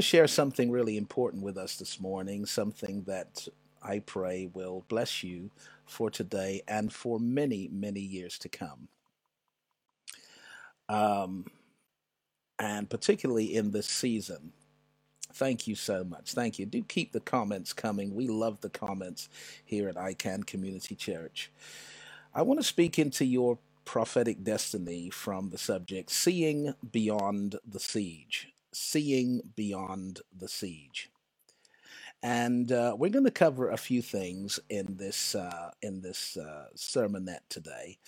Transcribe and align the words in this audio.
to 0.00 0.06
share 0.06 0.26
something 0.26 0.70
really 0.70 0.96
important 0.96 1.42
with 1.42 1.58
us 1.58 1.76
this 1.76 2.00
morning, 2.00 2.46
something 2.46 3.02
that 3.02 3.46
I 3.82 3.98
pray 3.98 4.48
will 4.54 4.86
bless 4.88 5.22
you 5.22 5.50
for 5.84 6.10
today 6.10 6.62
and 6.66 6.90
for 6.90 7.20
many, 7.20 7.68
many 7.70 8.00
years 8.00 8.38
to 8.38 8.48
come. 8.48 8.88
Um, 10.88 11.44
and 12.58 12.88
particularly 12.88 13.54
in 13.54 13.72
this 13.72 13.88
season. 13.88 14.52
Thank 15.34 15.66
you 15.68 15.74
so 15.74 16.02
much. 16.02 16.32
Thank 16.32 16.58
you. 16.58 16.64
Do 16.64 16.82
keep 16.82 17.12
the 17.12 17.20
comments 17.20 17.74
coming. 17.74 18.14
We 18.14 18.26
love 18.26 18.62
the 18.62 18.70
comments 18.70 19.28
here 19.66 19.86
at 19.86 19.96
iCan 19.96 20.46
Community 20.46 20.94
Church. 20.94 21.52
I 22.34 22.40
want 22.40 22.58
to 22.58 22.64
speak 22.64 22.98
into 22.98 23.26
your 23.26 23.58
prophetic 23.84 24.42
destiny 24.44 25.10
from 25.10 25.50
the 25.50 25.58
subject 25.58 26.10
Seeing 26.10 26.74
Beyond 26.90 27.56
the 27.68 27.80
Siege. 27.80 28.48
Seeing 28.72 29.40
Beyond 29.56 30.20
the 30.36 30.48
Siege. 30.48 31.10
And 32.22 32.70
uh, 32.70 32.94
we're 32.98 33.10
going 33.10 33.24
to 33.24 33.30
cover 33.30 33.70
a 33.70 33.78
few 33.78 34.02
things 34.02 34.60
in 34.68 34.96
this 34.96 35.34
uh, 35.34 35.70
in 35.80 36.02
this 36.02 36.36
uh, 36.36 36.66
sermonette 36.76 37.48
today. 37.48 37.98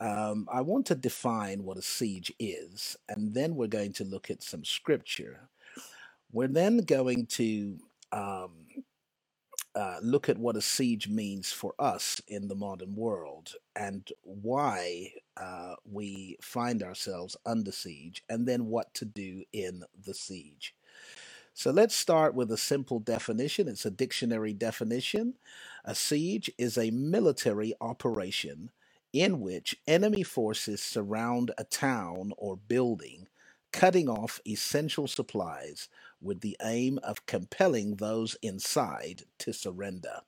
Um, 0.00 0.46
I 0.52 0.60
want 0.60 0.86
to 0.86 0.94
define 0.94 1.64
what 1.64 1.78
a 1.78 1.82
siege 1.82 2.32
is, 2.38 2.96
and 3.08 3.34
then 3.34 3.56
we're 3.56 3.66
going 3.66 3.94
to 3.94 4.04
look 4.04 4.30
at 4.30 4.42
some 4.42 4.64
scripture. 4.64 5.48
We're 6.30 6.48
then 6.48 6.78
going 6.78 7.26
to 7.26 7.78
um, 8.12 8.67
uh, 9.74 9.98
look 10.02 10.28
at 10.28 10.38
what 10.38 10.56
a 10.56 10.62
siege 10.62 11.08
means 11.08 11.52
for 11.52 11.74
us 11.78 12.20
in 12.26 12.48
the 12.48 12.54
modern 12.54 12.96
world 12.96 13.52
and 13.76 14.10
why 14.22 15.12
uh, 15.36 15.74
we 15.84 16.36
find 16.40 16.82
ourselves 16.82 17.36
under 17.46 17.72
siege, 17.72 18.24
and 18.28 18.46
then 18.46 18.66
what 18.66 18.92
to 18.94 19.04
do 19.04 19.44
in 19.52 19.84
the 20.04 20.14
siege. 20.14 20.74
So 21.54 21.70
let's 21.70 21.94
start 21.94 22.34
with 22.34 22.52
a 22.52 22.56
simple 22.56 23.00
definition. 23.00 23.68
It's 23.68 23.86
a 23.86 23.90
dictionary 23.90 24.52
definition. 24.52 25.34
A 25.84 25.94
siege 25.94 26.50
is 26.58 26.78
a 26.78 26.90
military 26.90 27.74
operation 27.80 28.70
in 29.12 29.40
which 29.40 29.76
enemy 29.86 30.22
forces 30.22 30.80
surround 30.80 31.50
a 31.58 31.64
town 31.64 32.32
or 32.36 32.56
building, 32.56 33.26
cutting 33.72 34.08
off 34.08 34.40
essential 34.46 35.08
supplies 35.08 35.88
with 36.22 36.40
the 36.40 36.56
aim 36.62 36.98
of 37.02 37.26
compelling 37.26 37.96
those 37.96 38.36
inside 38.42 39.24
to 39.38 39.52
surrender. 39.52 40.20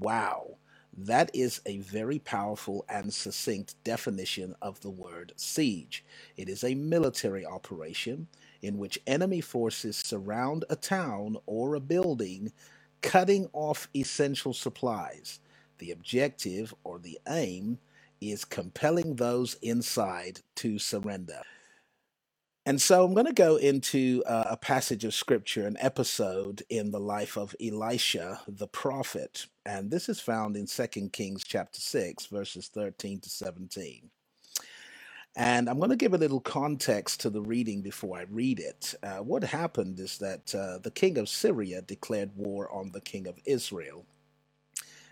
Wow, 0.00 0.58
that 0.96 1.30
is 1.34 1.60
a 1.66 1.78
very 1.78 2.18
powerful 2.18 2.84
and 2.88 3.12
succinct 3.14 3.76
definition 3.84 4.54
of 4.62 4.80
the 4.80 4.90
word 4.90 5.32
siege. 5.36 6.04
It 6.36 6.48
is 6.48 6.64
a 6.64 6.74
military 6.74 7.46
operation 7.46 8.28
in 8.62 8.78
which 8.78 9.00
enemy 9.06 9.40
forces 9.40 9.96
surround 9.98 10.64
a 10.70 10.76
town 10.76 11.36
or 11.46 11.74
a 11.74 11.80
building, 11.80 12.52
cutting 13.02 13.48
off 13.52 13.88
essential 13.94 14.54
supplies. 14.54 15.40
The 15.78 15.92
objective 15.92 16.74
or 16.84 16.98
the 16.98 17.18
aim 17.28 17.78
is 18.20 18.44
compelling 18.44 19.16
those 19.16 19.56
inside 19.62 20.40
to 20.56 20.78
surrender. 20.78 21.42
And 22.66 22.82
so 22.82 23.04
I'm 23.04 23.14
going 23.14 23.26
to 23.26 23.32
go 23.32 23.56
into 23.56 24.24
uh, 24.26 24.46
a 24.50 24.56
passage 24.56 25.04
of 25.04 25.14
scripture, 25.14 25.68
an 25.68 25.76
episode 25.78 26.64
in 26.68 26.90
the 26.90 26.98
life 27.00 27.38
of 27.38 27.54
Elisha 27.64 28.40
the 28.48 28.66
prophet. 28.66 29.46
And 29.64 29.88
this 29.88 30.08
is 30.08 30.18
found 30.18 30.56
in 30.56 30.66
Second 30.66 31.12
Kings 31.12 31.44
chapter 31.44 31.80
6, 31.80 32.26
verses 32.26 32.68
13 32.68 33.20
to 33.20 33.30
17. 33.30 34.10
And 35.36 35.68
I'm 35.70 35.78
going 35.78 35.90
to 35.90 35.96
give 35.96 36.14
a 36.14 36.18
little 36.18 36.40
context 36.40 37.20
to 37.20 37.30
the 37.30 37.42
reading 37.42 37.82
before 37.82 38.18
I 38.18 38.26
read 38.30 38.58
it. 38.58 38.96
Uh, 39.00 39.18
what 39.18 39.44
happened 39.44 40.00
is 40.00 40.18
that 40.18 40.52
uh, 40.52 40.78
the 40.78 40.90
king 40.90 41.18
of 41.18 41.28
Syria 41.28 41.82
declared 41.82 42.32
war 42.34 42.68
on 42.72 42.90
the 42.90 43.00
king 43.00 43.28
of 43.28 43.38
Israel, 43.44 44.06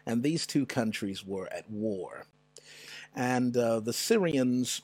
and 0.07 0.23
these 0.23 0.47
two 0.47 0.67
countries 0.67 1.25
were 1.25 1.49
at 1.53 1.71
war. 1.71 2.27
And 3.15 3.57
uh, 3.57 3.81
the 3.81 3.93
Syrians 3.93 4.83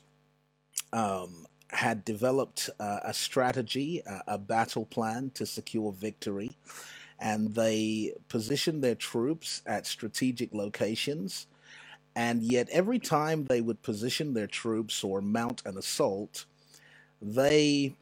um, 0.93 1.47
had 1.71 2.05
developed 2.05 2.69
uh, 2.79 2.99
a 3.03 3.13
strategy, 3.13 4.03
uh, 4.05 4.19
a 4.27 4.37
battle 4.37 4.85
plan 4.85 5.31
to 5.35 5.45
secure 5.45 5.91
victory, 5.91 6.51
and 7.19 7.55
they 7.55 8.13
positioned 8.29 8.83
their 8.83 8.95
troops 8.95 9.61
at 9.65 9.87
strategic 9.87 10.53
locations. 10.53 11.47
And 12.15 12.43
yet, 12.43 12.69
every 12.71 12.99
time 12.99 13.45
they 13.45 13.61
would 13.61 13.81
position 13.83 14.33
their 14.33 14.47
troops 14.47 15.03
or 15.03 15.21
mount 15.21 15.61
an 15.65 15.77
assault, 15.77 16.45
they 17.21 17.95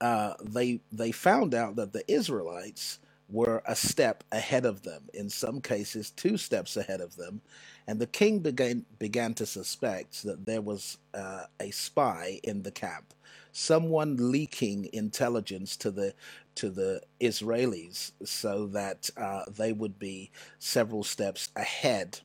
uh, 0.00 0.34
they 0.42 0.80
they 0.92 1.12
found 1.12 1.54
out 1.54 1.76
that 1.76 1.92
the 1.92 2.04
Israelites 2.12 3.00
were 3.28 3.62
a 3.66 3.76
step 3.76 4.24
ahead 4.32 4.64
of 4.64 4.82
them. 4.82 5.04
In 5.14 5.28
some 5.28 5.60
cases, 5.60 6.10
two 6.10 6.36
steps 6.36 6.76
ahead 6.76 7.00
of 7.00 7.16
them, 7.16 7.42
and 7.86 8.00
the 8.00 8.06
king 8.06 8.40
began 8.40 8.86
began 8.98 9.34
to 9.34 9.46
suspect 9.46 10.22
that 10.24 10.46
there 10.46 10.62
was 10.62 10.98
uh, 11.14 11.44
a 11.60 11.70
spy 11.70 12.40
in 12.42 12.62
the 12.62 12.70
camp, 12.70 13.14
someone 13.52 14.30
leaking 14.32 14.88
intelligence 14.92 15.76
to 15.76 15.90
the 15.90 16.14
to 16.56 16.70
the 16.70 17.02
Israelis, 17.20 18.12
so 18.24 18.66
that 18.68 19.10
uh, 19.16 19.44
they 19.56 19.72
would 19.72 19.98
be 19.98 20.30
several 20.58 21.04
steps 21.04 21.50
ahead 21.56 22.20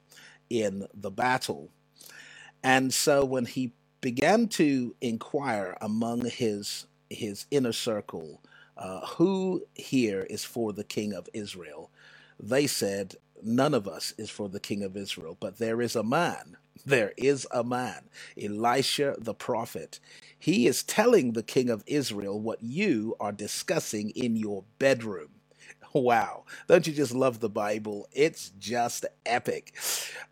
in 0.50 0.88
the 0.94 1.12
battle. 1.12 1.70
And 2.64 2.94
so 2.94 3.25
when 3.25 3.46
he 3.46 3.74
began 4.02 4.47
to 4.50 4.96
inquire 5.02 5.78
among 5.81 6.25
his 6.25 6.88
his 7.09 7.46
inner 7.52 7.74
circle, 7.74 8.41
uh, 8.78 9.06
who 9.07 9.63
here 9.75 10.23
is 10.29 10.45
for 10.45 10.73
the 10.73 10.85
king 10.85 11.13
of 11.13 11.29
Israel, 11.34 11.91
they 12.39 12.67
said, 12.67 13.16
None 13.44 13.73
of 13.75 13.88
us 13.88 14.13
is 14.17 14.29
for 14.31 14.50
the 14.50 14.61
king 14.61 14.84
of 14.84 14.97
Israel, 14.97 15.38
but 15.39 15.59
there 15.59 15.81
is 15.81 15.95
a 15.95 16.03
man. 16.03 16.57
There 16.85 17.13
is 17.17 17.47
a 17.51 17.63
man, 17.63 18.09
Elisha 18.41 19.16
the 19.19 19.35
prophet. 19.35 20.00
He 20.39 20.67
is 20.67 20.84
telling 20.84 21.34
the 21.34 21.44
king 21.44 21.69
of 21.69 21.84
Israel 21.88 22.39
what 22.41 22.63
you 22.63 23.16
are 23.19 23.31
discussing 23.34 24.11
in 24.11 24.38
your 24.38 24.66
bedroom. 24.79 25.29
Wow. 25.93 26.45
Don't 26.69 26.87
you 26.87 26.93
just 26.93 27.13
love 27.13 27.41
the 27.41 27.49
Bible? 27.49 28.07
It's 28.13 28.51
just 28.59 29.05
epic. 29.25 29.75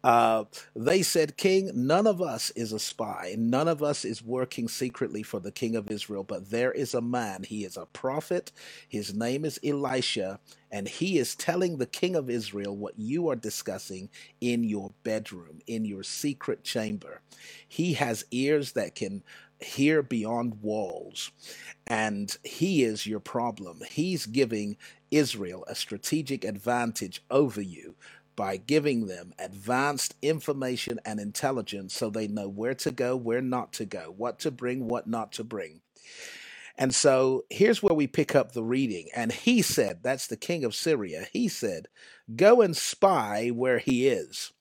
Uh, 0.04 0.46
they 0.76 1.04
said, 1.04 1.38
King, 1.38 1.72
none 1.76 2.08
of 2.08 2.22
us 2.22 2.52
is 2.52 2.74
a 2.74 2.80
spy. 2.80 3.36
None 3.38 3.68
of 3.68 3.84
us 3.84 4.06
is 4.06 4.24
working 4.24 4.70
secretly 4.70 5.24
for 5.24 5.40
the 5.42 5.52
king 5.52 5.76
of 5.76 5.92
Israel, 5.92 6.24
but 6.24 6.52
there 6.52 6.72
is 6.72 6.94
a 6.96 7.02
man. 7.02 7.44
He 7.44 7.66
is 7.66 7.78
a 7.78 7.88
prophet. 7.88 8.54
His 8.88 9.14
name 9.16 9.46
is 9.46 9.60
Elisha, 9.66 10.40
and 10.72 10.88
he 10.88 11.20
is 11.20 11.36
telling 11.36 11.78
the 11.78 11.88
king 11.88 12.16
of 12.16 12.30
Israel 12.30 12.78
what 12.78 12.98
you 12.98 13.30
are 13.30 13.36
discussing 13.38 14.10
in 14.42 14.64
your 14.64 14.92
bedroom, 15.04 15.60
in 15.68 15.86
your 15.86 16.04
secret 16.04 16.64
chamber. 16.64 17.22
He 17.68 17.96
has 17.96 18.26
ears 18.32 18.74
that 18.74 18.96
can 18.96 19.24
hear 19.60 20.04
beyond 20.04 20.62
walls, 20.62 21.32
and 21.88 22.38
he 22.44 22.84
is 22.84 23.08
your 23.08 23.20
problem. 23.22 23.82
He's 23.92 24.26
giving 24.26 24.78
Israel 25.12 25.64
a 25.68 25.76
strategic 25.76 26.44
advantage 26.44 27.24
over 27.30 27.62
you 27.62 27.96
by 28.36 28.58
giving 28.58 29.08
them 29.08 29.34
advanced 29.38 30.16
information 30.22 31.00
and 31.06 31.20
intelligence 31.20 31.94
so 31.94 32.10
they 32.10 32.28
know 32.28 32.48
where 32.48 32.74
to 32.74 32.92
go, 32.92 33.16
where 33.16 33.42
not 33.42 33.74
to 33.74 33.86
go, 33.86 34.14
what 34.16 34.40
to 34.40 34.50
bring, 34.50 34.88
what 34.88 35.08
not 35.08 35.34
to 35.34 35.44
bring. 35.44 35.82
And 36.78 36.96
so 36.96 37.46
here's 37.50 37.84
where 37.84 37.94
we 37.94 38.08
pick 38.08 38.36
up 38.36 38.54
the 38.54 38.64
reading. 38.64 39.10
And 39.16 39.32
he 39.32 39.62
said, 39.62 40.00
That's 40.02 40.28
the 40.28 40.38
king 40.38 40.64
of 40.64 40.74
Syria. 40.74 41.28
He 41.32 41.48
said, 41.48 41.88
Go 42.36 42.62
and 42.62 42.76
spy 42.76 43.50
where 43.50 43.80
he 43.80 44.08
is, 44.08 44.54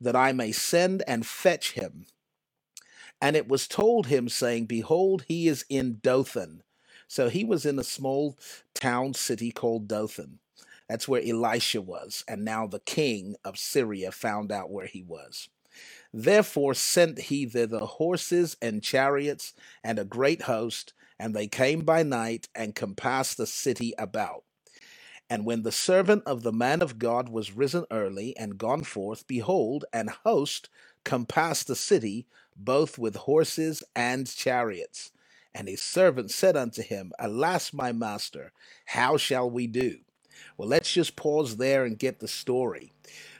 that 0.00 0.16
I 0.16 0.32
may 0.32 0.52
send 0.52 1.02
and 1.06 1.24
fetch 1.24 1.72
him. 1.72 2.06
And 3.20 3.36
it 3.36 3.48
was 3.48 3.68
told 3.68 4.08
him, 4.08 4.28
saying, 4.28 4.66
Behold, 4.66 5.24
he 5.28 5.46
is 5.48 5.64
in 5.68 6.00
Dothan. 6.02 6.64
So 7.12 7.28
he 7.28 7.44
was 7.44 7.66
in 7.66 7.78
a 7.78 7.84
small 7.84 8.38
town 8.72 9.12
city 9.12 9.52
called 9.52 9.86
Dothan. 9.86 10.38
That's 10.88 11.06
where 11.06 11.20
Elisha 11.22 11.82
was. 11.82 12.24
And 12.26 12.42
now 12.42 12.66
the 12.66 12.80
king 12.80 13.36
of 13.44 13.58
Syria 13.58 14.10
found 14.10 14.50
out 14.50 14.70
where 14.70 14.86
he 14.86 15.02
was. 15.02 15.50
Therefore 16.10 16.72
sent 16.72 17.18
he 17.18 17.44
thither 17.44 17.80
horses 17.80 18.56
and 18.62 18.82
chariots 18.82 19.52
and 19.84 19.98
a 19.98 20.06
great 20.06 20.44
host, 20.44 20.94
and 21.18 21.34
they 21.34 21.48
came 21.48 21.80
by 21.80 22.02
night 22.02 22.48
and 22.54 22.74
compassed 22.74 23.36
the 23.36 23.46
city 23.46 23.92
about. 23.98 24.44
And 25.28 25.44
when 25.44 25.64
the 25.64 25.70
servant 25.70 26.22
of 26.24 26.42
the 26.42 26.50
man 26.50 26.80
of 26.80 26.98
God 26.98 27.28
was 27.28 27.54
risen 27.54 27.84
early 27.90 28.34
and 28.38 28.56
gone 28.56 28.84
forth, 28.84 29.26
behold, 29.26 29.84
an 29.92 30.08
host 30.24 30.70
compassed 31.04 31.66
the 31.66 31.76
city, 31.76 32.26
both 32.56 32.96
with 32.96 33.16
horses 33.16 33.82
and 33.94 34.26
chariots. 34.34 35.12
And 35.54 35.68
his 35.68 35.82
servant 35.82 36.30
said 36.30 36.56
unto 36.56 36.82
him, 36.82 37.12
Alas, 37.18 37.72
my 37.72 37.92
master, 37.92 38.52
how 38.86 39.16
shall 39.16 39.50
we 39.50 39.66
do? 39.66 39.98
Well, 40.56 40.68
let's 40.68 40.92
just 40.92 41.16
pause 41.16 41.56
there 41.56 41.84
and 41.84 41.98
get 41.98 42.20
the 42.20 42.28
story. 42.28 42.92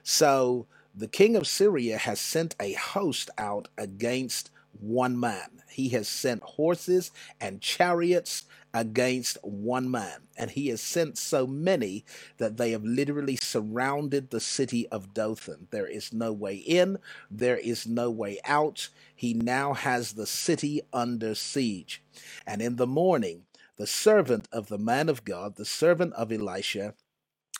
So, 0.02 0.66
the 0.94 1.08
king 1.08 1.36
of 1.36 1.46
Syria 1.46 1.96
has 1.96 2.20
sent 2.20 2.54
a 2.60 2.74
host 2.74 3.30
out 3.38 3.68
against 3.78 4.50
one 4.82 5.18
man. 5.18 5.62
He 5.70 5.90
has 5.90 6.08
sent 6.08 6.42
horses 6.42 7.10
and 7.40 7.60
chariots 7.60 8.44
against 8.74 9.38
one 9.42 9.90
man. 9.90 10.22
And 10.36 10.50
he 10.50 10.68
has 10.68 10.80
sent 10.80 11.18
so 11.18 11.46
many 11.46 12.04
that 12.38 12.56
they 12.56 12.72
have 12.72 12.84
literally 12.84 13.36
surrounded 13.36 14.30
the 14.30 14.40
city 14.40 14.88
of 14.88 15.14
Dothan. 15.14 15.68
There 15.70 15.86
is 15.86 16.12
no 16.12 16.32
way 16.32 16.56
in, 16.56 16.98
there 17.30 17.58
is 17.58 17.86
no 17.86 18.10
way 18.10 18.38
out. 18.44 18.88
He 19.14 19.34
now 19.34 19.74
has 19.74 20.12
the 20.12 20.26
city 20.26 20.82
under 20.92 21.34
siege. 21.34 22.02
And 22.46 22.60
in 22.60 22.76
the 22.76 22.86
morning, 22.86 23.42
the 23.76 23.86
servant 23.86 24.48
of 24.52 24.68
the 24.68 24.78
man 24.78 25.08
of 25.08 25.24
God, 25.24 25.56
the 25.56 25.64
servant 25.64 26.12
of 26.14 26.32
Elisha, 26.32 26.94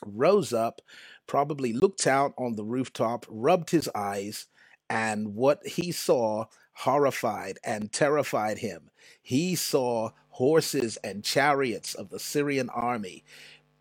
rose 0.05 0.51
up, 0.53 0.81
probably 1.27 1.73
looked 1.73 2.07
out 2.07 2.33
on 2.37 2.55
the 2.55 2.63
rooftop, 2.63 3.25
rubbed 3.29 3.69
his 3.69 3.89
eyes, 3.95 4.47
and 4.93 5.33
what 5.35 5.65
he 5.65 5.91
saw 5.91 6.45
horrified 6.73 7.57
and 7.63 7.91
terrified 7.91 8.59
him. 8.59 8.91
He 9.23 9.55
saw 9.55 10.11
horses 10.29 10.97
and 11.03 11.23
chariots 11.23 11.95
of 11.95 12.11
the 12.11 12.19
Syrian 12.19 12.69
army 12.69 13.23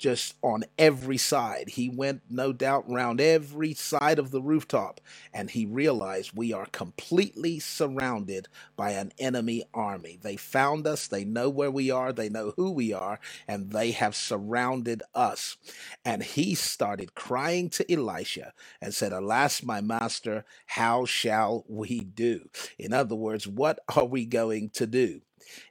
just 0.03 0.35
on 0.43 0.65
every 0.81 1.17
side. 1.17 1.69
He 1.69 1.89
went, 1.89 2.23
no 2.29 2.53
doubt, 2.53 2.91
round 2.91 3.21
every 3.21 3.73
side 3.73 4.19
of 4.19 4.33
the 4.33 4.43
rooftop, 4.43 5.01
and 5.33 5.49
he 5.49 5.65
realized 5.65 6.33
we 6.35 6.53
are 6.53 6.67
completely 6.67 7.61
surrounded 7.61 8.49
by 8.75 8.91
an 8.91 9.13
enemy 9.21 9.63
army. 9.73 10.19
They 10.21 10.37
found 10.37 10.89
us, 10.89 11.07
they 11.07 11.25
know 11.25 11.49
where 11.49 11.71
we 11.71 11.93
are, 11.93 12.13
they 12.13 12.29
know 12.29 12.53
who 12.57 12.73
we 12.73 12.93
are, 12.93 13.21
and 13.47 13.71
they 13.71 13.93
have 13.93 14.17
surrounded 14.17 15.05
us. 15.15 15.57
And 16.05 16.25
he 16.25 16.57
started 16.57 17.15
crying 17.15 17.71
to 17.71 17.93
Elisha 17.93 18.55
and 18.81 18.93
said, 18.93 19.13
Alas, 19.13 19.63
my 19.63 19.81
master, 19.81 20.45
how 20.67 21.05
shall 21.05 21.65
we 21.69 22.01
do? 22.01 22.51
In 22.77 22.93
other 22.93 23.15
words, 23.15 23.47
what 23.47 23.79
are 23.95 24.07
we 24.07 24.27
going 24.27 24.71
to 24.71 24.87
do? 24.89 25.21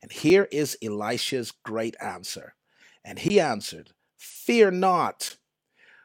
And 0.02 0.10
here 0.10 0.48
is 0.54 0.78
Elisha's 0.82 1.52
great 1.52 1.98
answer. 2.00 2.56
And 3.04 3.20
he 3.20 3.42
answered, 3.42 3.92
Fear 4.22 4.72
not, 4.74 5.38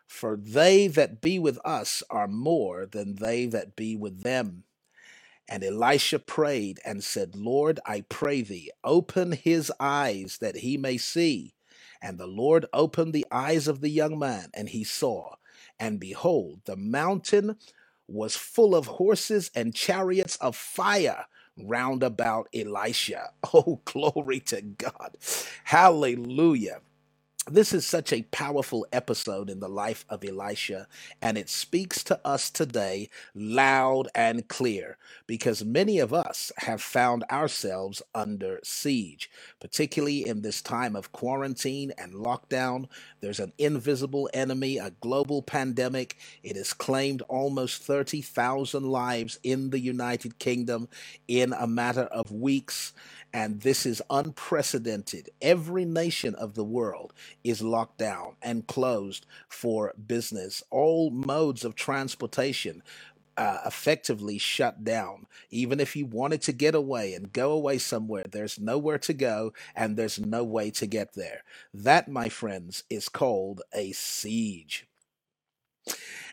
for 0.06 0.36
they 0.36 0.88
that 0.88 1.20
be 1.22 1.38
with 1.38 1.58
us 1.64 2.02
are 2.10 2.28
more 2.28 2.86
than 2.86 3.16
they 3.16 3.46
that 3.46 3.76
be 3.76 3.96
with 3.96 4.22
them. 4.22 4.64
And 5.48 5.64
Elisha 5.64 6.18
prayed 6.20 6.80
and 6.84 7.04
said, 7.04 7.36
Lord, 7.36 7.80
I 7.86 8.02
pray 8.02 8.42
thee, 8.42 8.72
open 8.84 9.32
his 9.32 9.72
eyes 9.80 10.38
that 10.40 10.58
he 10.58 10.78
may 10.78 10.98
see. 10.98 11.54
And 12.02 12.18
the 12.18 12.28
Lord 12.28 12.66
opened 12.74 13.14
the 13.14 13.26
eyes 13.32 13.68
of 13.68 13.80
the 13.82 13.90
young 13.90 14.18
man, 14.18 14.50
and 14.54 14.70
he 14.70 14.84
saw. 14.84 15.36
And 15.80 16.00
behold, 16.00 16.62
the 16.66 16.76
mountain 16.76 17.58
was 18.08 18.36
full 18.36 18.74
of 18.76 18.86
horses 18.86 19.50
and 19.54 19.74
chariots 19.74 20.36
of 20.38 20.56
fire 20.56 21.26
round 21.58 22.02
about 22.04 22.48
Elisha. 22.54 23.30
Oh, 23.54 23.80
glory 23.86 24.40
to 24.40 24.62
God. 24.62 25.16
Hallelujah. 25.64 26.80
This 27.48 27.72
is 27.72 27.86
such 27.86 28.12
a 28.12 28.22
powerful 28.32 28.88
episode 28.92 29.50
in 29.50 29.60
the 29.60 29.68
life 29.68 30.04
of 30.08 30.24
Elisha, 30.24 30.88
and 31.22 31.38
it 31.38 31.48
speaks 31.48 32.02
to 32.02 32.18
us 32.26 32.50
today 32.50 33.08
loud 33.36 34.08
and 34.16 34.48
clear 34.48 34.98
because 35.28 35.64
many 35.64 36.00
of 36.00 36.12
us 36.12 36.50
have 36.58 36.82
found 36.82 37.22
ourselves 37.30 38.02
under 38.16 38.58
siege, 38.64 39.30
particularly 39.60 40.26
in 40.26 40.42
this 40.42 40.60
time 40.60 40.96
of 40.96 41.12
quarantine 41.12 41.92
and 41.96 42.14
lockdown. 42.14 42.88
There's 43.20 43.38
an 43.38 43.52
invisible 43.58 44.28
enemy, 44.34 44.78
a 44.78 44.90
global 45.00 45.40
pandemic. 45.40 46.16
It 46.42 46.56
has 46.56 46.72
claimed 46.72 47.22
almost 47.28 47.80
30,000 47.84 48.82
lives 48.82 49.38
in 49.44 49.70
the 49.70 49.78
United 49.78 50.40
Kingdom 50.40 50.88
in 51.28 51.52
a 51.52 51.68
matter 51.68 52.06
of 52.06 52.32
weeks. 52.32 52.92
And 53.36 53.60
this 53.60 53.84
is 53.84 54.02
unprecedented. 54.08 55.28
Every 55.42 55.84
nation 55.84 56.34
of 56.36 56.54
the 56.54 56.64
world 56.64 57.12
is 57.44 57.60
locked 57.60 57.98
down 57.98 58.36
and 58.40 58.66
closed 58.66 59.26
for 59.46 59.92
business. 60.06 60.62
All 60.70 61.10
modes 61.10 61.62
of 61.62 61.74
transportation 61.74 62.82
uh, 63.36 63.58
effectively 63.66 64.38
shut 64.38 64.84
down. 64.84 65.26
Even 65.50 65.80
if 65.80 65.94
you 65.94 66.06
wanted 66.06 66.40
to 66.44 66.52
get 66.54 66.74
away 66.74 67.12
and 67.12 67.30
go 67.34 67.52
away 67.52 67.76
somewhere, 67.76 68.24
there's 68.32 68.58
nowhere 68.58 68.98
to 69.00 69.12
go 69.12 69.52
and 69.74 69.98
there's 69.98 70.18
no 70.18 70.42
way 70.42 70.70
to 70.70 70.86
get 70.86 71.12
there. 71.12 71.42
That, 71.74 72.08
my 72.08 72.30
friends, 72.30 72.84
is 72.88 73.10
called 73.10 73.60
a 73.74 73.92
siege. 73.92 74.86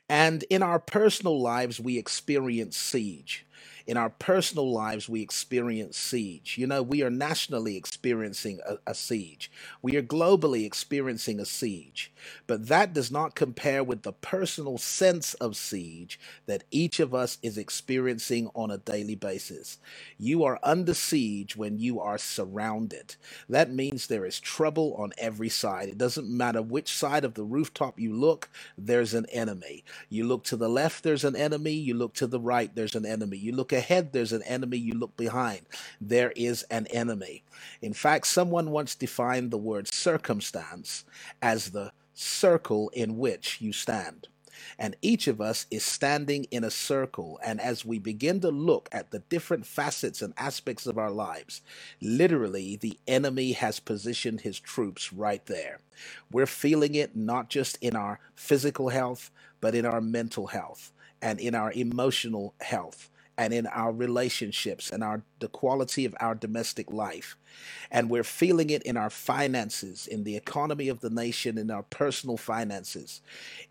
And 0.07 0.43
in 0.49 0.63
our 0.63 0.79
personal 0.79 1.41
lives, 1.41 1.81
we 1.81 1.97
experience 1.97 2.77
siege. 2.77 3.45
In 3.87 3.97
our 3.97 4.09
personal 4.09 4.71
lives, 4.71 5.09
we 5.09 5.21
experience 5.21 5.97
siege. 5.97 6.57
You 6.57 6.67
know, 6.67 6.81
we 6.83 7.03
are 7.03 7.09
nationally 7.09 7.77
experiencing 7.77 8.59
a, 8.67 8.77
a 8.87 8.95
siege. 8.95 9.51
We 9.81 9.95
are 9.97 10.03
globally 10.03 10.65
experiencing 10.65 11.39
a 11.39 11.45
siege. 11.45 12.11
But 12.47 12.67
that 12.67 12.93
does 12.93 13.11
not 13.11 13.35
compare 13.35 13.83
with 13.83 14.03
the 14.03 14.13
personal 14.13 14.77
sense 14.77 15.33
of 15.35 15.55
siege 15.55 16.19
that 16.45 16.63
each 16.71 16.99
of 16.99 17.13
us 17.13 17.37
is 17.43 17.57
experiencing 17.57 18.49
on 18.55 18.71
a 18.71 18.77
daily 18.77 19.15
basis. 19.15 19.79
You 20.17 20.43
are 20.43 20.59
under 20.63 20.93
siege 20.93 21.55
when 21.55 21.79
you 21.79 21.99
are 21.99 22.17
surrounded. 22.17 23.15
That 23.49 23.71
means 23.71 24.07
there 24.07 24.25
is 24.25 24.39
trouble 24.39 24.95
on 24.97 25.13
every 25.17 25.49
side. 25.49 25.89
It 25.89 25.97
doesn't 25.97 26.29
matter 26.29 26.61
which 26.61 26.93
side 26.93 27.25
of 27.25 27.33
the 27.35 27.43
rooftop 27.43 27.99
you 27.99 28.13
look, 28.13 28.49
there's 28.77 29.13
an 29.13 29.25
enemy. 29.31 29.83
You 30.09 30.25
look 30.25 30.43
to 30.45 30.57
the 30.57 30.69
left, 30.69 31.03
there's 31.03 31.23
an 31.23 31.35
enemy. 31.35 31.73
You 31.73 31.95
look 31.95 32.13
to 32.15 32.27
the 32.27 32.39
right, 32.39 32.73
there's 32.75 32.95
an 32.95 33.05
enemy. 33.05 33.37
You 33.43 33.53
look 33.53 33.73
ahead, 33.73 34.13
there's 34.13 34.33
an 34.33 34.43
enemy. 34.43 34.77
You 34.77 34.95
look 34.95 35.17
behind, 35.17 35.61
there 36.01 36.33
is 36.35 36.63
an 36.71 36.87
enemy. 36.87 37.43
In 37.81 37.93
fact, 37.93 38.27
someone 38.27 38.71
once 38.71 38.95
defined 38.95 39.51
the 39.51 39.57
word 39.59 39.93
circumstance 39.93 41.05
as 41.41 41.71
the 41.71 41.91
circle 42.13 42.89
in 42.89 43.17
which 43.17 43.61
you 43.61 43.73
stand. 43.73 44.29
And 44.79 44.95
each 45.01 45.27
of 45.27 45.41
us 45.41 45.67
is 45.71 45.83
standing 45.83 46.45
in 46.51 46.63
a 46.63 46.71
circle. 46.71 47.39
And 47.45 47.61
as 47.61 47.85
we 47.85 47.99
begin 47.99 48.41
to 48.41 48.49
look 48.49 48.89
at 48.91 49.11
the 49.11 49.19
different 49.19 49.65
facets 49.65 50.21
and 50.21 50.33
aspects 50.37 50.87
of 50.87 50.97
our 50.97 51.11
lives, 51.11 51.61
literally 52.01 52.77
the 52.77 52.99
enemy 53.07 53.53
has 53.53 53.79
positioned 53.79 54.41
his 54.41 54.59
troops 54.59 55.13
right 55.13 55.45
there. 55.47 55.79
We're 56.31 56.47
feeling 56.47 56.95
it 56.95 57.15
not 57.15 57.49
just 57.49 57.77
in 57.81 57.95
our 57.95 58.19
physical 58.35 58.89
health, 58.89 59.31
but 59.61 59.75
in 59.75 59.85
our 59.85 60.01
mental 60.01 60.47
health 60.47 60.91
and 61.21 61.39
in 61.39 61.55
our 61.55 61.71
emotional 61.73 62.55
health 62.61 63.09
and 63.37 63.53
in 63.53 63.67
our 63.67 63.91
relationships 63.93 64.91
and 64.91 65.03
our 65.03 65.23
the 65.39 65.49
quality 65.49 66.05
of 66.05 66.15
our 66.19 66.35
domestic 66.35 66.91
life. 66.91 67.37
And 67.91 68.09
we're 68.09 68.23
feeling 68.23 68.69
it 68.71 68.83
in 68.83 68.97
our 68.97 69.09
finances 69.11 70.07
in 70.07 70.23
the 70.25 70.35
economy 70.37 70.89
of 70.89 71.01
the 71.01 71.11
nation 71.11 71.57
in 71.57 71.71
our 71.71 71.83
personal 71.83 72.37
finances. 72.37 73.21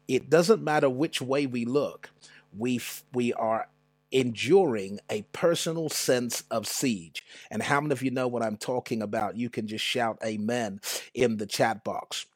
It 0.08 0.30
doesn't 0.30 0.62
matter 0.64 0.90
which 0.90 1.22
way 1.22 1.46
we 1.46 1.64
look 1.66 2.10
we 2.56 2.76
f- 2.78 3.04
we 3.14 3.32
are 3.34 3.68
enduring 4.12 5.00
a 5.10 5.22
personal 5.32 5.88
sense 5.88 6.44
of 6.50 6.66
siege. 6.66 7.24
And 7.50 7.62
how 7.62 7.80
many 7.80 7.92
of 7.92 8.02
you 8.02 8.10
know 8.10 8.28
what 8.28 8.42
I'm 8.42 8.56
talking 8.58 9.02
about? 9.02 9.36
You 9.36 9.50
can 9.50 9.68
just 9.68 9.84
shout 9.84 10.18
amen 10.24 10.80
in 11.14 11.38
the 11.38 11.46
chat 11.46 11.84
box. 11.84 12.26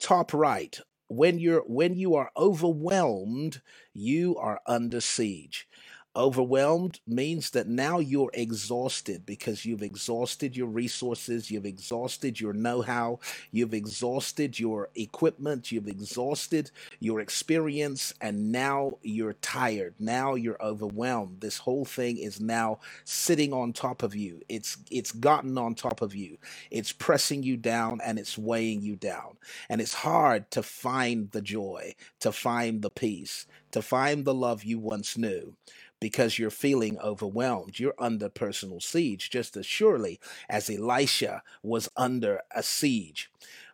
Top 0.00 0.34
right 0.34 0.78
when 1.08 1.38
you're 1.38 1.62
when 1.62 1.96
you 1.96 2.16
are 2.16 2.30
overwhelmed 2.36 3.62
you 3.94 4.36
are 4.38 4.60
under 4.66 5.00
siege 5.00 5.68
Overwhelmed 6.14 7.00
means 7.06 7.50
that 7.50 7.68
now 7.68 7.98
you're 7.98 8.30
exhausted 8.34 9.24
because 9.24 9.64
you've 9.64 9.82
exhausted 9.82 10.54
your 10.54 10.66
resources, 10.66 11.50
you've 11.50 11.64
exhausted 11.64 12.38
your 12.38 12.52
know 12.52 12.82
how, 12.82 13.18
you've 13.50 13.72
exhausted 13.72 14.58
your 14.58 14.90
equipment, 14.94 15.72
you've 15.72 15.88
exhausted 15.88 16.70
your 17.00 17.20
experience, 17.20 18.12
and 18.20 18.52
now 18.52 18.98
you're 19.02 19.32
tired. 19.34 19.94
Now 19.98 20.34
you're 20.34 20.62
overwhelmed. 20.62 21.40
This 21.40 21.58
whole 21.58 21.86
thing 21.86 22.18
is 22.18 22.40
now 22.40 22.80
sitting 23.04 23.54
on 23.54 23.72
top 23.72 24.02
of 24.02 24.14
you. 24.14 24.42
It's 24.50 24.76
it's 24.90 25.12
gotten 25.12 25.56
on 25.56 25.74
top 25.74 26.02
of 26.02 26.14
you. 26.14 26.36
It's 26.70 26.92
pressing 26.92 27.42
you 27.42 27.56
down 27.56 28.00
and 28.04 28.18
it's 28.18 28.36
weighing 28.36 28.82
you 28.82 28.96
down. 28.96 29.38
And 29.70 29.80
it's 29.80 29.94
hard 29.94 30.50
to 30.52 30.62
find 30.62 31.30
the 31.30 31.42
joy, 31.42 31.94
to 32.20 32.32
find 32.32 32.82
the 32.82 32.90
peace, 32.90 33.46
to 33.72 33.82
find 33.82 34.24
the 34.24 34.34
love 34.34 34.64
you 34.64 34.78
once 34.78 35.18
knew 35.18 35.56
because 36.00 36.38
you're 36.38 36.50
feeling 36.50 36.98
overwhelmed. 37.00 37.78
You're 37.80 37.94
under 37.98 38.28
personal 38.30 38.80
siege, 38.80 39.30
just 39.30 39.56
as 39.56 39.66
surely 39.66 40.20
as 40.50 40.70
Elisha 40.70 41.42
was 41.62 41.90
under 41.96 42.40
a 42.54 42.62
siege. 42.62 43.30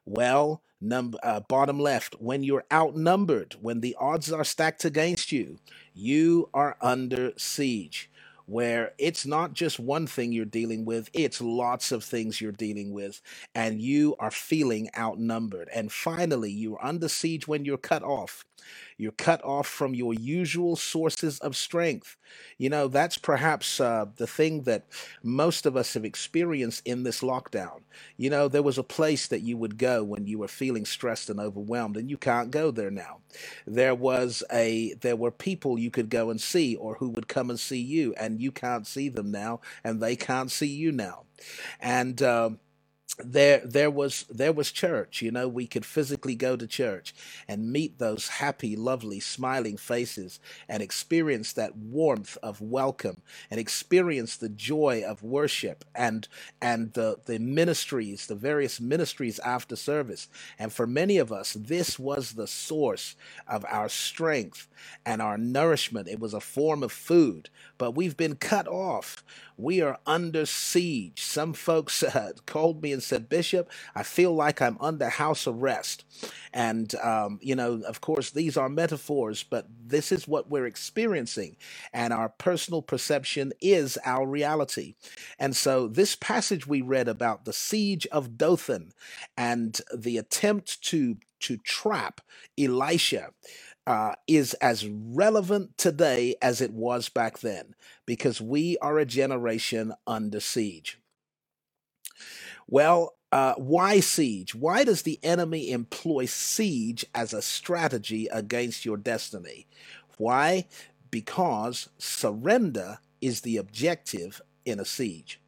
Well, 0.06 0.62
num- 0.80 1.16
uh, 1.22 1.40
bottom 1.40 1.80
left, 1.80 2.16
when 2.20 2.42
you're 2.44 2.64
outnumbered, 2.72 3.56
when 3.60 3.80
the 3.80 3.96
odds 4.00 4.32
are 4.32 4.44
stacked 4.44 4.84
against 4.86 5.32
you, 5.32 5.58
you 5.94 6.50
are 6.54 6.76
under 6.82 7.32
siege. 7.38 8.10
where 8.46 8.92
it's 8.98 9.26
not 9.26 9.52
just 9.54 9.80
one 9.80 10.06
thing 10.06 10.32
you're 10.32 10.44
dealing 10.44 10.84
with, 10.84 11.10
it's 11.14 11.40
lots 11.40 11.92
of 11.92 12.04
things 12.04 12.40
you're 12.40 12.52
dealing 12.52 12.92
with, 12.92 13.20
and 13.54 13.80
you 13.82 14.16
are 14.18 14.30
feeling 14.32 14.90
outnumbered. 14.98 15.68
And 15.74 15.92
finally, 15.92 16.50
you're 16.52 16.84
under 16.84 17.08
siege 17.08 17.48
when 17.48 17.64
you're 17.64 17.78
cut 17.78 18.02
off. 18.02 18.44
You're 18.98 19.12
cut 19.12 19.44
off 19.44 19.68
from 19.68 19.94
your 19.94 20.14
usual 20.14 20.76
sources 20.76 21.40
of 21.40 21.56
strength. 21.56 22.16
You 22.58 22.70
know, 22.70 22.88
that's 22.88 23.18
perhaps 23.18 23.80
uh, 23.80 24.06
the 24.16 24.28
thing 24.28 24.62
that 24.64 24.86
most 25.22 25.66
of 25.66 25.76
us 25.76 25.94
have 25.94 26.04
experienced 26.06 26.86
in 26.86 27.04
this 27.04 27.22
lockdown. 27.22 27.82
You 28.18 28.30
know, 28.30 28.48
there 28.48 28.62
was 28.64 28.78
a 28.78 28.84
place 28.84 29.28
that 29.28 29.42
you 29.42 29.56
would 29.58 29.78
go 29.78 30.04
when 30.04 30.26
you 30.26 30.38
were 30.38 30.48
feeling 30.48 30.86
stressed 30.86 31.30
and 31.30 31.40
overwhelmed, 31.40 31.96
and 31.98 32.10
you 32.10 32.18
can't 32.18 32.52
go 32.52 32.70
there 32.72 32.92
now. 32.92 33.20
There 33.66 33.96
was 33.96 34.44
a 34.52 34.94
there 35.00 35.16
were 35.16 35.32
people 35.32 35.78
you 35.78 35.90
could 35.90 36.10
go 36.10 36.30
and 36.30 36.40
see 36.40 36.76
or 36.76 36.96
who 36.96 37.10
would 37.10 37.28
come 37.28 37.50
and 37.50 37.60
see 37.60 37.80
you, 37.80 38.14
and 38.18 38.40
you 38.40 38.52
can't 38.52 38.86
see 38.86 39.08
them 39.10 39.30
now, 39.32 39.60
and 39.84 40.00
they 40.02 40.16
can't 40.16 40.50
see 40.52 40.68
you 40.68 40.92
now. 40.92 41.24
And 41.80 42.22
um 42.22 42.60
there 43.24 43.60
there 43.64 43.90
was 43.90 44.24
there 44.30 44.52
was 44.52 44.72
church 44.72 45.22
you 45.22 45.30
know 45.30 45.48
we 45.48 45.66
could 45.66 45.84
physically 45.86 46.34
go 46.34 46.56
to 46.56 46.66
church 46.66 47.14
and 47.48 47.72
meet 47.72 47.98
those 47.98 48.28
happy 48.28 48.76
lovely 48.76 49.20
smiling 49.20 49.76
faces 49.76 50.40
and 50.68 50.82
experience 50.82 51.52
that 51.52 51.76
warmth 51.76 52.38
of 52.42 52.60
welcome 52.60 53.22
and 53.50 53.60
experience 53.60 54.36
the 54.36 54.48
joy 54.48 55.02
of 55.06 55.22
worship 55.22 55.84
and 55.94 56.28
and 56.60 56.92
the 56.94 57.18
the 57.26 57.38
ministries 57.38 58.26
the 58.26 58.34
various 58.34 58.80
ministries 58.80 59.38
after 59.40 59.76
service. 59.76 60.28
And 60.58 60.72
for 60.72 60.86
many 60.86 61.18
of 61.18 61.32
us 61.32 61.54
this 61.58 61.98
was 61.98 62.32
the 62.32 62.46
source 62.46 63.16
of 63.48 63.64
our 63.68 63.88
strength 63.88 64.68
and 65.06 65.22
our 65.22 65.38
nourishment. 65.38 66.08
It 66.08 66.20
was 66.20 66.34
a 66.34 66.40
form 66.40 66.82
of 66.82 66.92
food 66.92 67.50
but 67.78 67.92
we've 67.92 68.16
been 68.16 68.36
cut 68.36 68.68
off. 68.68 69.24
We 69.56 69.80
are 69.80 69.98
under 70.06 70.46
siege. 70.46 71.22
Some 71.22 71.52
folks 71.54 72.02
uh, 72.04 72.32
called 72.46 72.82
me 72.82 72.92
and 72.92 73.02
said, 73.08 73.28
Bishop, 73.28 73.70
I 73.94 74.02
feel 74.02 74.34
like 74.34 74.62
I'm 74.62 74.78
under 74.80 75.08
house 75.08 75.46
arrest. 75.46 76.04
And, 76.52 76.94
um, 76.96 77.38
you 77.42 77.56
know, 77.56 77.82
of 77.86 78.00
course, 78.00 78.30
these 78.30 78.56
are 78.56 78.68
metaphors, 78.68 79.42
but 79.42 79.66
this 79.84 80.12
is 80.12 80.28
what 80.28 80.50
we're 80.50 80.66
experiencing. 80.66 81.56
And 81.92 82.12
our 82.12 82.28
personal 82.28 82.82
perception 82.82 83.52
is 83.60 83.98
our 84.04 84.26
reality. 84.26 84.94
And 85.38 85.56
so, 85.56 85.88
this 85.88 86.16
passage 86.16 86.66
we 86.66 86.82
read 86.82 87.08
about 87.08 87.44
the 87.44 87.52
siege 87.52 88.06
of 88.08 88.38
Dothan 88.38 88.92
and 89.36 89.80
the 89.94 90.18
attempt 90.18 90.82
to 90.84 91.16
to 91.40 91.56
trap 91.58 92.20
Elisha 92.58 93.30
uh, 93.86 94.14
is 94.26 94.54
as 94.54 94.86
relevant 94.86 95.78
today 95.78 96.34
as 96.42 96.60
it 96.60 96.72
was 96.72 97.08
back 97.08 97.38
then 97.38 97.74
because 98.06 98.40
we 98.40 98.76
are 98.78 98.98
a 98.98 99.06
generation 99.06 99.94
under 100.06 100.40
siege. 100.40 100.98
Well, 102.68 103.14
uh, 103.32 103.54
why 103.56 104.00
siege? 104.00 104.54
Why 104.54 104.84
does 104.84 105.02
the 105.02 105.18
enemy 105.22 105.70
employ 105.70 106.26
siege 106.26 107.04
as 107.14 107.32
a 107.32 107.42
strategy 107.42 108.28
against 108.30 108.84
your 108.84 108.98
destiny? 108.98 109.66
Why? 110.18 110.66
Because 111.10 111.88
surrender 111.98 112.98
is 113.20 113.40
the 113.40 113.56
objective 113.56 114.42
in 114.66 114.78
a 114.78 114.84
siege. 114.84 115.40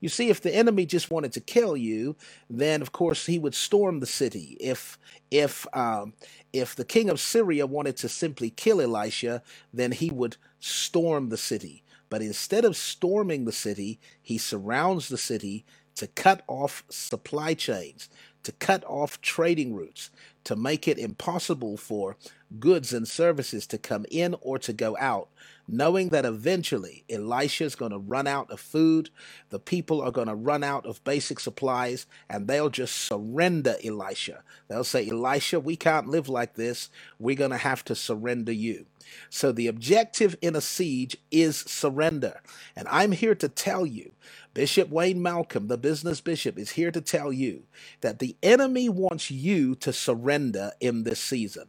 You 0.00 0.08
see, 0.08 0.30
if 0.30 0.40
the 0.40 0.54
enemy 0.54 0.86
just 0.86 1.10
wanted 1.10 1.32
to 1.34 1.40
kill 1.40 1.76
you, 1.76 2.16
then 2.50 2.82
of 2.82 2.92
course 2.92 3.26
he 3.26 3.38
would 3.38 3.54
storm 3.54 4.00
the 4.00 4.06
city. 4.06 4.56
If 4.60 4.98
if 5.30 5.66
um, 5.74 6.14
if 6.52 6.74
the 6.74 6.84
king 6.84 7.08
of 7.08 7.20
Syria 7.20 7.66
wanted 7.66 7.96
to 7.98 8.08
simply 8.08 8.50
kill 8.50 8.80
Elisha, 8.80 9.42
then 9.72 9.92
he 9.92 10.10
would 10.10 10.36
storm 10.58 11.28
the 11.28 11.36
city. 11.36 11.84
But 12.10 12.20
instead 12.20 12.64
of 12.64 12.76
storming 12.76 13.44
the 13.44 13.52
city, 13.52 14.00
he 14.20 14.38
surrounds 14.38 15.08
the 15.08 15.16
city 15.18 15.64
to 15.96 16.06
cut 16.08 16.42
off 16.48 16.84
supply 16.88 17.54
chains, 17.54 18.08
to 18.44 18.52
cut 18.52 18.84
off 18.86 19.20
trading 19.20 19.74
routes, 19.74 20.10
to 20.44 20.56
make 20.56 20.88
it 20.88 20.98
impossible 20.98 21.76
for 21.76 22.16
goods 22.60 22.92
and 22.92 23.06
services 23.08 23.66
to 23.68 23.78
come 23.78 24.04
in 24.10 24.34
or 24.40 24.58
to 24.58 24.72
go 24.72 24.96
out, 24.98 25.28
knowing 25.68 26.10
that 26.10 26.24
eventually 26.24 27.04
Elisha 27.08 27.64
is 27.64 27.74
going 27.74 27.92
to 27.92 27.98
run 27.98 28.26
out 28.26 28.50
of 28.50 28.60
food, 28.60 29.10
the 29.50 29.58
people 29.58 30.00
are 30.02 30.10
going 30.10 30.28
to 30.28 30.34
run 30.34 30.64
out 30.64 30.84
of 30.86 31.02
basic 31.04 31.40
supplies, 31.40 32.06
and 32.28 32.46
they'll 32.48 32.70
just 32.70 32.96
surrender 32.96 33.76
Elisha. 33.84 34.42
They'll 34.68 34.84
say, 34.84 35.08
Elisha, 35.08 35.60
we 35.60 35.76
can't 35.76 36.08
live 36.08 36.28
like 36.28 36.54
this. 36.54 36.90
We're 37.18 37.36
going 37.36 37.50
to 37.52 37.56
have 37.56 37.84
to 37.86 37.94
surrender 37.94 38.52
you. 38.52 38.86
So 39.30 39.52
the 39.52 39.66
objective 39.66 40.36
in 40.40 40.56
a 40.56 40.60
siege 40.60 41.16
is 41.30 41.56
surrender. 41.56 42.40
And 42.76 42.88
I'm 42.88 43.12
here 43.12 43.34
to 43.36 43.48
tell 43.48 43.86
you 43.86 44.12
Bishop 44.54 44.90
Wayne 44.90 45.22
Malcolm, 45.22 45.68
the 45.68 45.78
business 45.78 46.20
bishop, 46.20 46.58
is 46.58 46.72
here 46.72 46.90
to 46.90 47.00
tell 47.00 47.32
you 47.32 47.64
that 48.02 48.18
the 48.18 48.36
enemy 48.42 48.88
wants 48.88 49.30
you 49.30 49.74
to 49.76 49.92
surrender 49.92 50.72
in 50.80 51.04
this 51.04 51.20
season. 51.20 51.68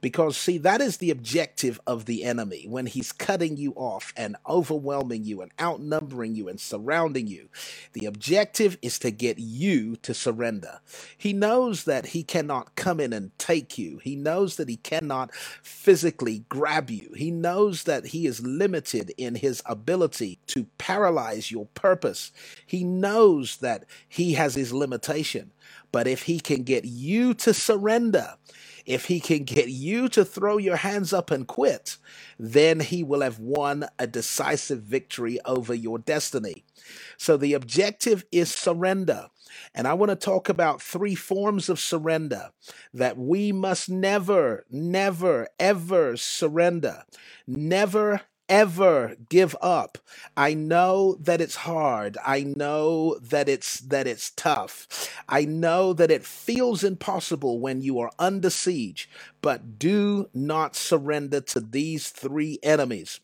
Because, 0.00 0.36
see, 0.36 0.58
that 0.58 0.80
is 0.80 0.98
the 0.98 1.10
objective 1.10 1.80
of 1.86 2.06
the 2.06 2.24
enemy 2.24 2.66
when 2.68 2.86
he's 2.86 3.12
cutting 3.12 3.56
you 3.56 3.72
off 3.76 4.12
and 4.16 4.36
overwhelming 4.48 5.24
you 5.24 5.42
and 5.42 5.52
outnumbering 5.60 6.36
you 6.36 6.48
and 6.48 6.60
surrounding 6.60 7.26
you. 7.26 7.48
The 7.94 8.06
objective 8.06 8.78
is 8.82 8.98
to 9.00 9.10
get 9.10 9.38
you 9.38 9.96
to 9.96 10.14
surrender. 10.14 10.80
He 11.18 11.32
knows 11.32 11.84
that 11.84 12.08
he 12.08 12.22
cannot 12.22 12.76
come 12.76 13.00
in 13.00 13.12
and 13.12 13.36
take 13.38 13.78
you, 13.78 13.98
he 13.98 14.16
knows 14.16 14.56
that 14.56 14.68
he 14.68 14.76
cannot 14.76 15.34
physically 15.62 16.44
grab 16.48 16.90
you, 16.90 17.12
he 17.16 17.30
knows 17.30 17.84
that 17.84 18.06
he 18.08 18.26
is 18.26 18.40
limited 18.40 19.12
in 19.18 19.36
his 19.36 19.62
ability 19.66 20.38
to 20.48 20.66
paralyze 20.78 21.50
your 21.50 21.66
purpose. 21.74 22.32
He 22.66 22.84
knows 22.84 23.58
that 23.58 23.84
he 24.08 24.34
has 24.34 24.54
his 24.54 24.72
limitation. 24.72 25.52
But 25.92 26.06
if 26.06 26.24
he 26.24 26.40
can 26.40 26.64
get 26.64 26.84
you 26.84 27.34
to 27.34 27.54
surrender, 27.54 28.34
if 28.88 29.04
he 29.04 29.20
can 29.20 29.44
get 29.44 29.68
you 29.68 30.08
to 30.08 30.24
throw 30.24 30.56
your 30.56 30.76
hands 30.76 31.12
up 31.12 31.30
and 31.30 31.46
quit, 31.46 31.98
then 32.38 32.80
he 32.80 33.04
will 33.04 33.20
have 33.20 33.38
won 33.38 33.84
a 33.98 34.06
decisive 34.06 34.82
victory 34.82 35.38
over 35.44 35.74
your 35.74 35.98
destiny. 35.98 36.64
So 37.18 37.36
the 37.36 37.52
objective 37.52 38.24
is 38.32 38.50
surrender. 38.50 39.28
And 39.74 39.86
I 39.86 39.92
want 39.92 40.08
to 40.08 40.16
talk 40.16 40.48
about 40.48 40.80
three 40.80 41.14
forms 41.14 41.68
of 41.68 41.78
surrender 41.78 42.48
that 42.94 43.18
we 43.18 43.52
must 43.52 43.90
never, 43.90 44.64
never, 44.70 45.48
ever 45.58 46.16
surrender. 46.16 47.02
Never, 47.46 48.22
ever 48.48 49.16
give 49.28 49.56
up. 49.60 49.98
I 50.36 50.54
know 50.54 51.16
that 51.20 51.40
it's 51.40 51.56
hard. 51.56 52.16
I 52.24 52.42
know 52.42 53.18
that 53.20 53.48
it's 53.48 53.80
that 53.80 54.06
it's 54.06 54.30
tough. 54.30 54.86
I 55.28 55.44
know 55.44 55.92
that 55.92 56.10
it 56.10 56.24
feels 56.24 56.84
impossible 56.84 57.60
when 57.60 57.82
you 57.82 57.98
are 58.00 58.10
under 58.18 58.50
siege, 58.50 59.08
but 59.42 59.78
do 59.78 60.28
not 60.34 60.76
surrender 60.76 61.40
to 61.42 61.60
these 61.60 62.10
three 62.10 62.58
enemies. 62.62 63.20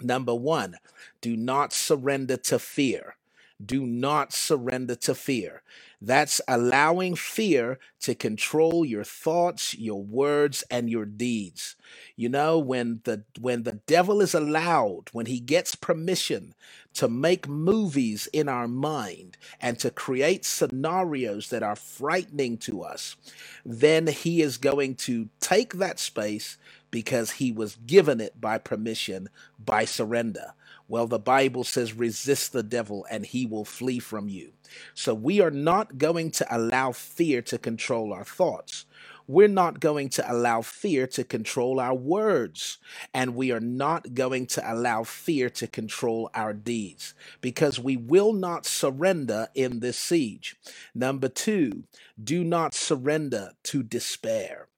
Number 0.00 0.34
1, 0.34 0.76
do 1.20 1.36
not 1.36 1.72
surrender 1.72 2.36
to 2.38 2.58
fear. 2.58 3.16
Do 3.64 3.86
not 3.86 4.32
surrender 4.32 4.96
to 4.96 5.14
fear. 5.14 5.62
That's 6.00 6.40
allowing 6.48 7.16
fear 7.16 7.78
to 8.00 8.14
control 8.14 8.84
your 8.84 9.04
thoughts, 9.04 9.74
your 9.78 10.02
words, 10.02 10.64
and 10.70 10.90
your 10.90 11.06
deeds. 11.06 11.76
You 12.16 12.28
know, 12.28 12.58
when 12.58 13.00
the 13.04 13.24
when 13.40 13.62
the 13.64 13.80
devil 13.86 14.20
is 14.20 14.34
allowed, 14.34 15.10
when 15.12 15.26
he 15.26 15.40
gets 15.40 15.74
permission 15.76 16.54
to 16.94 17.08
make 17.08 17.48
movies 17.48 18.28
in 18.32 18.48
our 18.48 18.68
mind 18.68 19.38
and 19.60 19.78
to 19.80 19.90
create 19.90 20.44
scenarios 20.44 21.50
that 21.50 21.62
are 21.62 21.76
frightening 21.76 22.58
to 22.58 22.82
us, 22.82 23.16
then 23.64 24.08
he 24.08 24.42
is 24.42 24.58
going 24.58 24.96
to 24.96 25.28
take 25.40 25.74
that 25.74 25.98
space 26.00 26.58
because 26.90 27.32
he 27.32 27.52
was 27.52 27.76
given 27.86 28.20
it 28.20 28.40
by 28.40 28.58
permission 28.58 29.28
by 29.64 29.84
surrender. 29.84 30.54
Well, 30.94 31.08
the 31.08 31.18
Bible 31.18 31.64
says, 31.64 31.92
resist 31.92 32.52
the 32.52 32.62
devil 32.62 33.04
and 33.10 33.26
he 33.26 33.46
will 33.46 33.64
flee 33.64 33.98
from 33.98 34.28
you. 34.28 34.52
So 34.94 35.12
we 35.12 35.40
are 35.40 35.50
not 35.50 35.98
going 35.98 36.30
to 36.30 36.46
allow 36.48 36.92
fear 36.92 37.42
to 37.42 37.58
control 37.58 38.12
our 38.12 38.22
thoughts. 38.22 38.84
We're 39.26 39.48
not 39.48 39.80
going 39.80 40.10
to 40.10 40.32
allow 40.32 40.62
fear 40.62 41.08
to 41.08 41.24
control 41.24 41.80
our 41.80 41.96
words. 41.96 42.78
And 43.12 43.34
we 43.34 43.50
are 43.50 43.58
not 43.58 44.14
going 44.14 44.46
to 44.46 44.72
allow 44.72 45.02
fear 45.02 45.50
to 45.50 45.66
control 45.66 46.30
our 46.32 46.52
deeds 46.52 47.12
because 47.40 47.80
we 47.80 47.96
will 47.96 48.32
not 48.32 48.64
surrender 48.64 49.48
in 49.52 49.80
this 49.80 49.98
siege. 49.98 50.54
Number 50.94 51.26
two, 51.26 51.82
do 52.22 52.44
not 52.44 52.72
surrender 52.72 53.50
to 53.64 53.82
despair. 53.82 54.68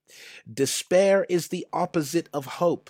Despair 0.51 1.27
is 1.29 1.49
the 1.49 1.67
opposite 1.75 2.31
of 2.33 2.47
hope. 2.47 2.89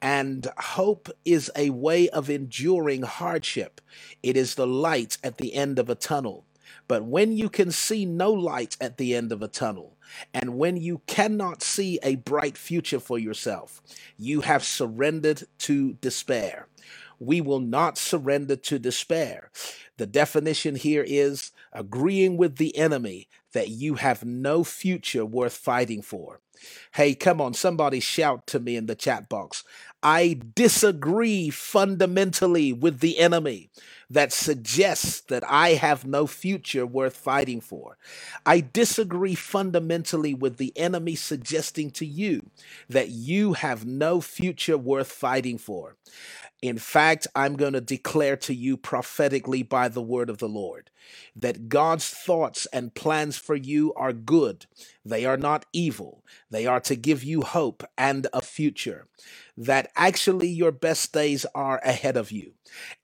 And 0.00 0.46
hope 0.58 1.08
is 1.24 1.50
a 1.56 1.70
way 1.70 2.08
of 2.10 2.30
enduring 2.30 3.02
hardship. 3.02 3.80
It 4.22 4.36
is 4.36 4.54
the 4.54 4.66
light 4.66 5.18
at 5.22 5.38
the 5.38 5.54
end 5.54 5.78
of 5.78 5.88
a 5.88 5.94
tunnel. 5.94 6.44
But 6.86 7.04
when 7.04 7.32
you 7.32 7.48
can 7.48 7.70
see 7.70 8.04
no 8.04 8.32
light 8.32 8.76
at 8.80 8.98
the 8.98 9.14
end 9.14 9.32
of 9.32 9.42
a 9.42 9.48
tunnel, 9.48 9.96
and 10.32 10.58
when 10.58 10.76
you 10.76 11.00
cannot 11.06 11.62
see 11.62 11.98
a 12.02 12.16
bright 12.16 12.58
future 12.58 13.00
for 13.00 13.18
yourself, 13.18 13.82
you 14.18 14.42
have 14.42 14.64
surrendered 14.64 15.44
to 15.60 15.94
despair. 15.94 16.68
We 17.18 17.40
will 17.40 17.60
not 17.60 17.96
surrender 17.96 18.56
to 18.56 18.78
despair. 18.78 19.50
The 19.96 20.06
definition 20.06 20.74
here 20.74 21.04
is 21.06 21.52
agreeing 21.72 22.36
with 22.36 22.56
the 22.56 22.76
enemy 22.76 23.28
that 23.54 23.70
you 23.70 23.94
have 23.94 24.24
no 24.24 24.62
future 24.62 25.24
worth 25.24 25.56
fighting 25.56 26.02
for. 26.02 26.40
Hey, 26.92 27.14
come 27.14 27.40
on, 27.40 27.54
somebody 27.54 28.00
shout 28.00 28.46
to 28.48 28.60
me 28.60 28.76
in 28.76 28.86
the 28.86 28.94
chat 28.94 29.28
box. 29.28 29.64
I 30.02 30.38
disagree 30.54 31.50
fundamentally 31.50 32.72
with 32.72 33.00
the 33.00 33.18
enemy 33.18 33.70
that 34.10 34.32
suggests 34.32 35.20
that 35.22 35.42
I 35.48 35.70
have 35.70 36.06
no 36.06 36.26
future 36.26 36.86
worth 36.86 37.16
fighting 37.16 37.60
for. 37.60 37.96
I 38.44 38.60
disagree 38.60 39.34
fundamentally 39.34 40.34
with 40.34 40.58
the 40.58 40.76
enemy 40.76 41.16
suggesting 41.16 41.90
to 41.92 42.06
you 42.06 42.50
that 42.88 43.08
you 43.08 43.54
have 43.54 43.86
no 43.86 44.20
future 44.20 44.78
worth 44.78 45.10
fighting 45.10 45.58
for. 45.58 45.96
In 46.62 46.78
fact, 46.78 47.26
I'm 47.34 47.56
going 47.56 47.72
to 47.72 47.80
declare 47.80 48.36
to 48.38 48.54
you 48.54 48.76
prophetically 48.76 49.62
by 49.62 49.88
the 49.88 50.02
word 50.02 50.30
of 50.30 50.38
the 50.38 50.48
Lord 50.48 50.90
that 51.36 51.68
God's 51.68 52.08
thoughts 52.08 52.66
and 52.72 52.94
plans 52.94 53.36
for 53.36 53.56
you 53.56 53.92
are 53.94 54.12
good. 54.12 54.66
They 55.04 55.24
are 55.24 55.36
not 55.36 55.66
evil. 55.72 56.24
They 56.50 56.66
are 56.66 56.80
to 56.80 56.96
give 56.96 57.22
you 57.22 57.42
hope 57.42 57.84
and 57.98 58.26
a 58.32 58.40
future. 58.40 59.06
That 59.56 59.90
actually 59.96 60.48
your 60.48 60.72
best 60.72 61.12
days 61.12 61.46
are 61.54 61.78
ahead 61.84 62.16
of 62.16 62.32
you. 62.32 62.54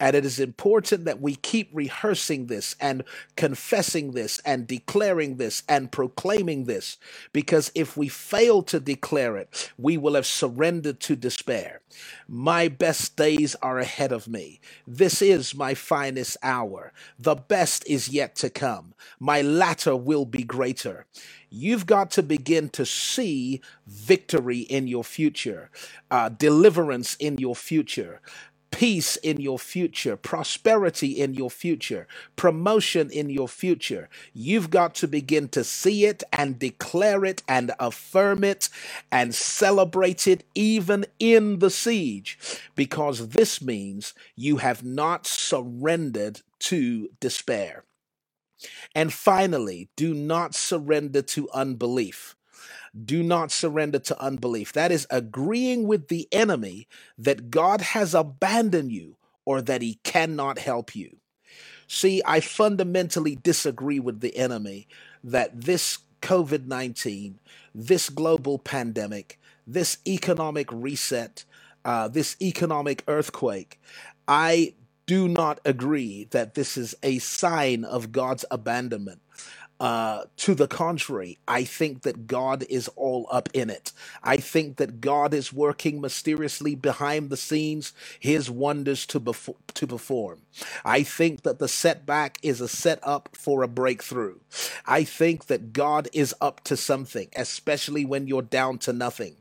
And 0.00 0.16
it 0.16 0.24
is 0.24 0.40
important 0.40 1.04
that 1.04 1.20
we 1.20 1.36
keep 1.36 1.70
rehearsing 1.72 2.46
this 2.46 2.74
and 2.80 3.04
confessing 3.36 4.12
this 4.12 4.40
and 4.44 4.66
declaring 4.66 5.36
this 5.36 5.62
and 5.68 5.92
proclaiming 5.92 6.64
this, 6.64 6.96
because 7.32 7.70
if 7.74 7.96
we 7.96 8.08
fail 8.08 8.62
to 8.64 8.80
declare 8.80 9.36
it, 9.36 9.70
we 9.78 9.96
will 9.96 10.14
have 10.14 10.26
surrendered 10.26 10.98
to 11.00 11.14
despair. 11.14 11.82
My 12.26 12.66
best 12.66 13.16
days 13.16 13.54
are 13.56 13.78
ahead 13.78 14.10
of 14.10 14.26
me. 14.26 14.60
This 14.86 15.22
is 15.22 15.54
my 15.54 15.74
finest 15.74 16.36
hour. 16.42 16.92
The 17.18 17.36
best 17.36 17.84
is 17.90 18.08
yet 18.08 18.36
to 18.36 18.48
come. 18.48 18.94
My 19.18 19.42
latter 19.42 19.96
will 19.96 20.24
be 20.24 20.44
greater. 20.44 21.06
You've 21.50 21.86
got 21.86 22.12
to 22.12 22.22
begin 22.22 22.68
to 22.70 22.86
see 22.86 23.60
victory 23.86 24.60
in 24.60 24.86
your 24.86 25.02
future, 25.04 25.70
uh, 26.10 26.28
deliverance 26.28 27.16
in 27.16 27.38
your 27.38 27.56
future, 27.56 28.20
peace 28.70 29.16
in 29.16 29.40
your 29.40 29.58
future, 29.58 30.16
prosperity 30.16 31.20
in 31.20 31.34
your 31.34 31.50
future, 31.50 32.06
promotion 32.36 33.10
in 33.10 33.28
your 33.28 33.48
future. 33.48 34.08
You've 34.32 34.70
got 34.70 34.94
to 34.96 35.08
begin 35.08 35.48
to 35.48 35.64
see 35.64 36.04
it 36.04 36.22
and 36.32 36.56
declare 36.56 37.24
it 37.24 37.42
and 37.48 37.72
affirm 37.80 38.44
it 38.44 38.68
and 39.10 39.34
celebrate 39.34 40.28
it 40.28 40.44
even 40.54 41.04
in 41.18 41.58
the 41.58 41.70
siege, 41.70 42.38
because 42.76 43.30
this 43.30 43.60
means 43.60 44.14
you 44.36 44.58
have 44.58 44.84
not 44.84 45.26
surrendered 45.26 46.42
to 46.60 47.08
despair. 47.20 47.84
And 48.94 49.12
finally, 49.12 49.88
do 49.96 50.14
not 50.14 50.54
surrender 50.54 51.22
to 51.22 51.48
unbelief. 51.52 52.36
Do 53.04 53.22
not 53.22 53.52
surrender 53.52 53.98
to 54.00 54.20
unbelief. 54.20 54.72
That 54.72 54.92
is 54.92 55.06
agreeing 55.10 55.86
with 55.86 56.08
the 56.08 56.28
enemy 56.32 56.88
that 57.16 57.50
God 57.50 57.80
has 57.80 58.14
abandoned 58.14 58.92
you 58.92 59.16
or 59.44 59.62
that 59.62 59.82
he 59.82 60.00
cannot 60.02 60.58
help 60.58 60.94
you. 60.94 61.18
See, 61.86 62.22
I 62.24 62.40
fundamentally 62.40 63.36
disagree 63.36 63.98
with 63.98 64.20
the 64.20 64.36
enemy 64.36 64.86
that 65.24 65.62
this 65.62 65.98
COVID 66.22 66.66
19, 66.66 67.40
this 67.74 68.10
global 68.10 68.58
pandemic, 68.58 69.40
this 69.66 69.98
economic 70.06 70.68
reset, 70.70 71.44
uh, 71.84 72.08
this 72.08 72.36
economic 72.40 73.02
earthquake, 73.08 73.80
I 74.28 74.74
do 75.10 75.28
not 75.28 75.60
agree 75.64 76.28
that 76.32 76.54
this 76.54 76.76
is 76.78 76.94
a 77.02 77.18
sign 77.20 77.84
of 77.84 78.12
God's 78.12 78.46
abandonment. 78.52 79.20
Uh, 79.80 80.24
to 80.38 80.54
the 80.54 80.68
contrary, 80.68 81.38
I 81.48 81.64
think 81.64 82.02
that 82.02 82.28
God 82.28 82.64
is 82.70 82.88
all 82.96 83.28
up 83.32 83.50
in 83.54 83.70
it. 83.70 83.92
I 84.24 84.38
think 84.38 84.78
that 84.78 85.00
God 85.02 85.34
is 85.34 85.52
working 85.52 86.00
mysteriously 86.00 86.76
behind 86.76 87.30
the 87.30 87.38
scenes, 87.38 87.92
His 88.20 88.50
wonders 88.50 89.06
to, 89.08 89.20
befo- 89.20 89.56
to 89.74 89.86
perform. 89.88 90.40
I 90.84 91.02
think 91.04 91.42
that 91.42 91.58
the 91.60 91.68
setback 91.68 92.38
is 92.42 92.60
a 92.60 92.68
setup 92.68 93.30
for 93.36 93.62
a 93.62 93.68
breakthrough. 93.68 94.38
I 94.86 95.04
think 95.04 95.46
that 95.46 95.72
God 95.72 96.08
is 96.12 96.34
up 96.40 96.64
to 96.64 96.76
something, 96.76 97.28
especially 97.36 98.04
when 98.04 98.26
you're 98.28 98.42
down 98.42 98.78
to 98.80 98.92
nothing. 98.92 99.36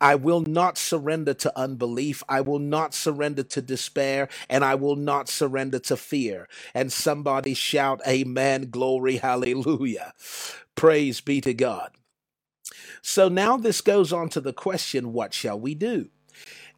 I 0.00 0.16
will 0.16 0.42
not 0.42 0.78
surrender 0.78 1.34
to 1.34 1.58
unbelief. 1.58 2.22
I 2.28 2.42
will 2.42 2.58
not 2.60 2.94
surrender 2.94 3.44
to 3.44 3.62
despair, 3.62 4.28
and 4.48 4.64
I 4.64 4.76
will 4.76 4.96
not 4.96 5.28
surrender 5.28 5.78
to 5.80 5.96
fear. 5.96 6.48
And 6.74 6.92
somebody 6.92 7.54
shout, 7.54 8.00
Amen, 8.08 8.70
glory, 8.70 9.16
hallelujah. 9.18 10.14
Praise 10.76 11.20
be 11.20 11.40
to 11.42 11.54
God. 11.54 11.92
So 13.02 13.28
now 13.28 13.56
this 13.58 13.80
goes 13.82 14.12
on 14.12 14.30
to 14.30 14.40
the 14.42 14.54
question, 14.54 15.12
What 15.12 15.34
shall 15.34 15.60
we 15.60 15.74
do? 15.74 16.10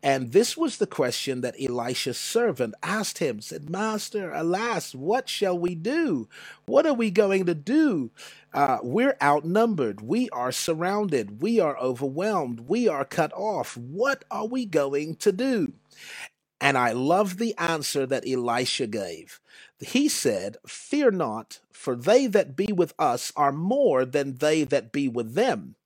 And 0.02 0.32
this 0.32 0.56
was 0.56 0.78
the 0.78 0.86
question 0.88 1.42
that 1.42 1.56
Elisha's 1.60 2.18
servant 2.18 2.74
asked 2.82 3.18
him, 3.18 3.42
said, 3.42 3.70
Master, 3.70 4.32
alas, 4.32 4.94
what 4.94 5.28
shall 5.28 5.58
we 5.58 5.74
do? 5.76 6.28
What 6.66 6.86
are 6.86 6.94
we 6.94 7.10
going 7.10 7.46
to 7.46 7.54
do? 7.54 8.10
Uh, 8.54 8.78
we're 8.82 9.18
outnumbered. 9.22 10.00
We 10.00 10.30
are 10.30 10.52
surrounded. 10.52 11.42
We 11.42 11.60
are 11.60 11.78
overwhelmed. 11.78 12.62
We 12.68 12.88
are 12.88 13.04
cut 13.04 13.32
off. 13.34 13.76
What 13.76 14.24
are 14.30 14.46
we 14.46 14.66
going 14.66 15.16
to 15.16 15.32
do? 15.32 15.74
And 16.60 16.78
I 16.78 16.92
love 16.92 17.38
the 17.38 17.56
answer 17.58 18.06
that 18.06 18.28
Elisha 18.28 18.88
gave. 18.88 19.40
He 19.80 20.08
said, 20.08 20.58
Fear 20.66 21.12
not, 21.12 21.60
for 21.72 21.96
they 21.96 22.26
that 22.28 22.56
be 22.56 22.72
with 22.72 22.94
us 22.98 23.32
are 23.36 23.52
more 23.52 24.04
than 24.06 24.36
they 24.36 24.64
that 24.64 24.92
be 24.92 25.08
with 25.08 25.34
them. 25.34 25.76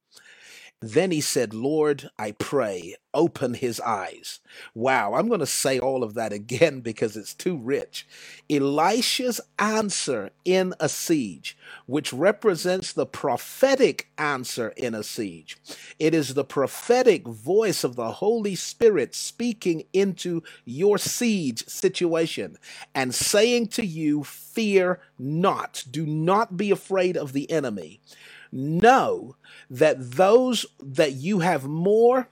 Then 0.85 1.13
he 1.13 1.23
said, 1.23 1.55
Lord, 1.55 2.11
I 2.19 2.33
pray, 2.33 2.97
open 3.15 3.55
his 3.55 3.81
eyes. 3.81 4.41
Wow, 4.75 5.15
I'm 5.15 5.29
going 5.29 5.41
to 5.41 5.47
say 5.47 5.79
all 5.81 6.05
of 6.05 6.15
that 6.15 6.33
again 6.35 6.81
because 6.83 7.17
it's 7.17 7.35
too 7.35 7.57
rich. 7.59 8.07
Elisha's 8.51 9.41
answer 9.59 10.31
in 10.45 10.75
a 10.81 10.89
siege, 10.91 11.59
which 11.87 12.13
represents 12.13 12.93
the 12.93 13.07
prophetic 13.07 14.09
answer 14.19 14.71
in 14.77 14.95
a 14.95 15.05
siege. 15.05 15.59
It 15.99 16.15
is 16.15 16.35
the 16.35 16.45
prophetic 16.45 17.27
voice 17.27 17.85
of 17.85 17.97
the 17.97 18.13
Holy 18.13 18.57
Spirit 18.57 19.15
speaking 19.17 19.85
into 19.95 20.43
your 20.67 20.99
siege 20.99 21.67
situation 21.69 22.59
and 22.95 23.15
saying 23.15 23.69
to 23.69 23.87
you, 23.87 24.25
Fear 24.25 25.01
not, 25.19 25.85
do 25.91 26.07
not 26.07 26.57
be 26.59 26.71
afraid 26.73 27.17
of 27.17 27.33
the 27.33 27.51
enemy 27.51 28.01
know 28.55 29.37
that 29.69 30.13
those 30.13 30.67
that 30.81 31.13
you 31.13 31.41
have 31.41 31.67
more 31.67 32.29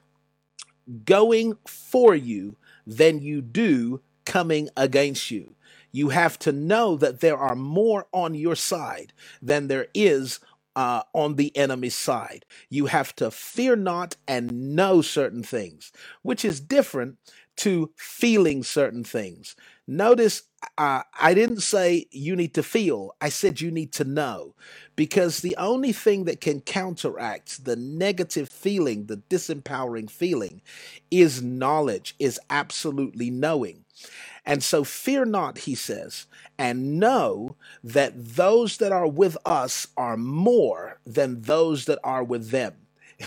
going 1.05 1.57
for 1.67 2.15
you 2.15 2.57
than 2.87 3.21
you 3.21 3.41
do 3.41 4.01
coming 4.25 4.69
against 4.77 5.31
you. 5.31 5.55
You 5.91 6.09
have 6.09 6.39
to 6.41 6.53
know 6.53 6.97
that 6.97 7.21
there 7.21 7.37
are 7.37 7.55
more 7.55 8.07
on 8.13 8.35
your 8.35 8.57
side 8.57 9.13
than 9.43 9.69
there 9.69 9.89
is 9.95 10.41
uh, 10.75 11.03
on 11.13 11.37
the 11.37 11.55
enemy's 11.57 11.95
side. 11.95 12.47
You 12.71 12.87
have 12.87 13.15
to 13.17 13.31
fear 13.31 13.77
not 13.77 14.17
and 14.27 14.75
know 14.75 15.03
certain 15.03 15.43
things, 15.43 15.93
which 16.23 16.45
is 16.45 16.61
different 16.61 17.19
to 17.59 17.91
feeling 17.97 18.63
certain 18.63 19.05
things. 19.05 19.55
Notice 19.87 20.45
uh, 20.79 21.03
I 21.21 21.35
didn't 21.35 21.61
say 21.63 22.07
you 22.11 22.37
need 22.37 22.55
to 22.55 22.63
feel, 22.63 23.15
I 23.21 23.31
said 23.31 23.61
you 23.61 23.71
need 23.71 23.93
to 23.95 24.05
know. 24.05 24.55
Because 24.97 25.41
the 25.41 25.57
only 25.57 25.93
thing 25.93 26.25
that 26.25 26.41
can 26.41 26.61
counteract 26.61 27.65
the 27.65 27.77
negative 27.77 28.49
feeling, 28.49 29.07
the 29.07 29.19
disempowering 29.19 30.11
feeling, 30.11 30.63
is 31.11 31.43
knowledge, 31.43 32.15
is 32.19 32.41
absolutely 32.51 33.31
knowing. 33.31 33.85
And 34.47 34.63
so 34.63 34.85
fear 34.85 35.25
not, 35.25 35.59
he 35.59 35.75
says, 35.75 36.27
and 36.59 36.99
know 37.01 37.57
that 37.85 38.13
those 38.17 38.79
that 38.79 38.93
are 38.93 39.09
with 39.09 39.39
us 39.47 39.89
are 39.97 40.17
more 40.17 40.99
than 41.07 41.43
those 41.43 41.87
that 41.87 42.01
are 42.05 42.25
with 42.25 42.51
them. 42.51 42.75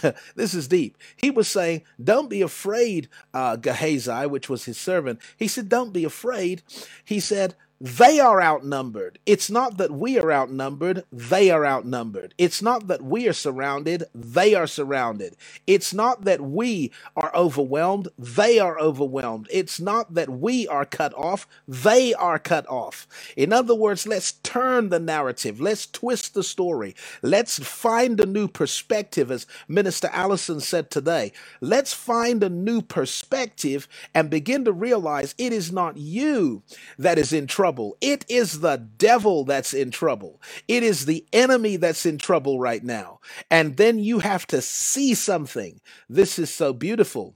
this 0.36 0.54
is 0.54 0.68
deep. 0.68 0.98
He 1.16 1.32
was 1.32 1.48
saying, 1.48 1.84
Don't 2.04 2.30
be 2.30 2.42
afraid, 2.42 3.10
uh, 3.34 3.56
Gehazi, 3.56 4.28
which 4.28 4.50
was 4.50 4.66
his 4.66 4.78
servant. 4.78 5.20
He 5.38 5.48
said, 5.48 5.70
Don't 5.70 5.94
be 5.94 6.04
afraid. 6.04 6.62
He 7.04 7.20
said, 7.20 7.56
They 7.82 8.20
are 8.20 8.42
outnumbered. 8.42 9.20
It's 9.26 9.50
not 9.52 9.78
that 9.78 9.92
we 9.92 10.18
are 10.18 10.32
outnumbered, 10.32 11.04
they 11.12 11.52
are 11.52 11.66
outnumbered. 11.66 12.34
It's 12.38 12.62
not 12.62 12.88
that 12.88 13.04
we 13.04 13.28
are 13.28 13.34
surrounded, 13.34 14.06
they 14.16 14.56
are 14.56 14.68
surrounded. 14.68 15.36
It's 15.68 15.94
not 15.94 16.24
that 16.26 16.42
we 16.42 16.92
are 17.18 17.36
overwhelmed, 17.36 18.08
they 18.18 18.60
are 18.60 18.80
overwhelmed. 18.80 19.48
It's 19.52 19.80
not 19.80 20.14
that 20.16 20.30
we 20.30 20.68
are 20.68 20.86
cut 20.86 21.14
off, 21.16 21.48
they 21.68 22.14
are 22.14 22.40
cut 22.40 22.66
off. 22.70 23.08
In 23.36 23.54
other 23.54 23.76
words, 23.76 24.08
let's 24.08 24.32
turn 24.32 24.90
the 24.90 25.00
narrative, 25.00 25.62
let's 25.62 25.86
twist 25.86 26.34
the 26.34 26.44
story, 26.44 26.96
let's 27.22 27.60
find 27.60 28.20
a 28.22 28.26
new 28.26 28.48
perspective, 28.48 29.30
as 29.32 29.46
Minister 29.68 30.10
Allison 30.14 30.62
said 30.62 30.90
today. 30.90 31.34
Let's 31.62 31.94
find 31.94 32.44
a 32.44 32.50
new 32.50 32.82
perspective 32.82 33.88
and 34.14 34.30
begin 34.30 34.66
to 34.66 34.72
realize 34.72 35.36
it 35.38 35.54
is 35.54 35.72
not 35.72 35.98
you 35.98 36.64
that 36.98 37.20
is 37.20 37.34
in 37.34 37.48
trouble. 37.48 37.65
It 38.02 38.26
is 38.30 38.60
the 38.60 38.78
devil 38.78 39.44
that's 39.44 39.74
in 39.74 39.92
trouble. 39.92 40.42
It 40.68 40.84
is 40.84 41.06
the 41.06 41.26
enemy 41.34 41.78
that's 41.78 42.06
in 42.06 42.18
trouble 42.18 42.60
right 42.60 42.84
now. 42.84 43.20
And 43.50 43.78
then 43.78 44.00
you 44.00 44.20
have 44.20 44.46
to 44.48 44.62
see 44.62 45.14
something. 45.14 45.82
This 46.10 46.38
is 46.38 46.54
so 46.54 46.74
beautiful. 46.74 47.36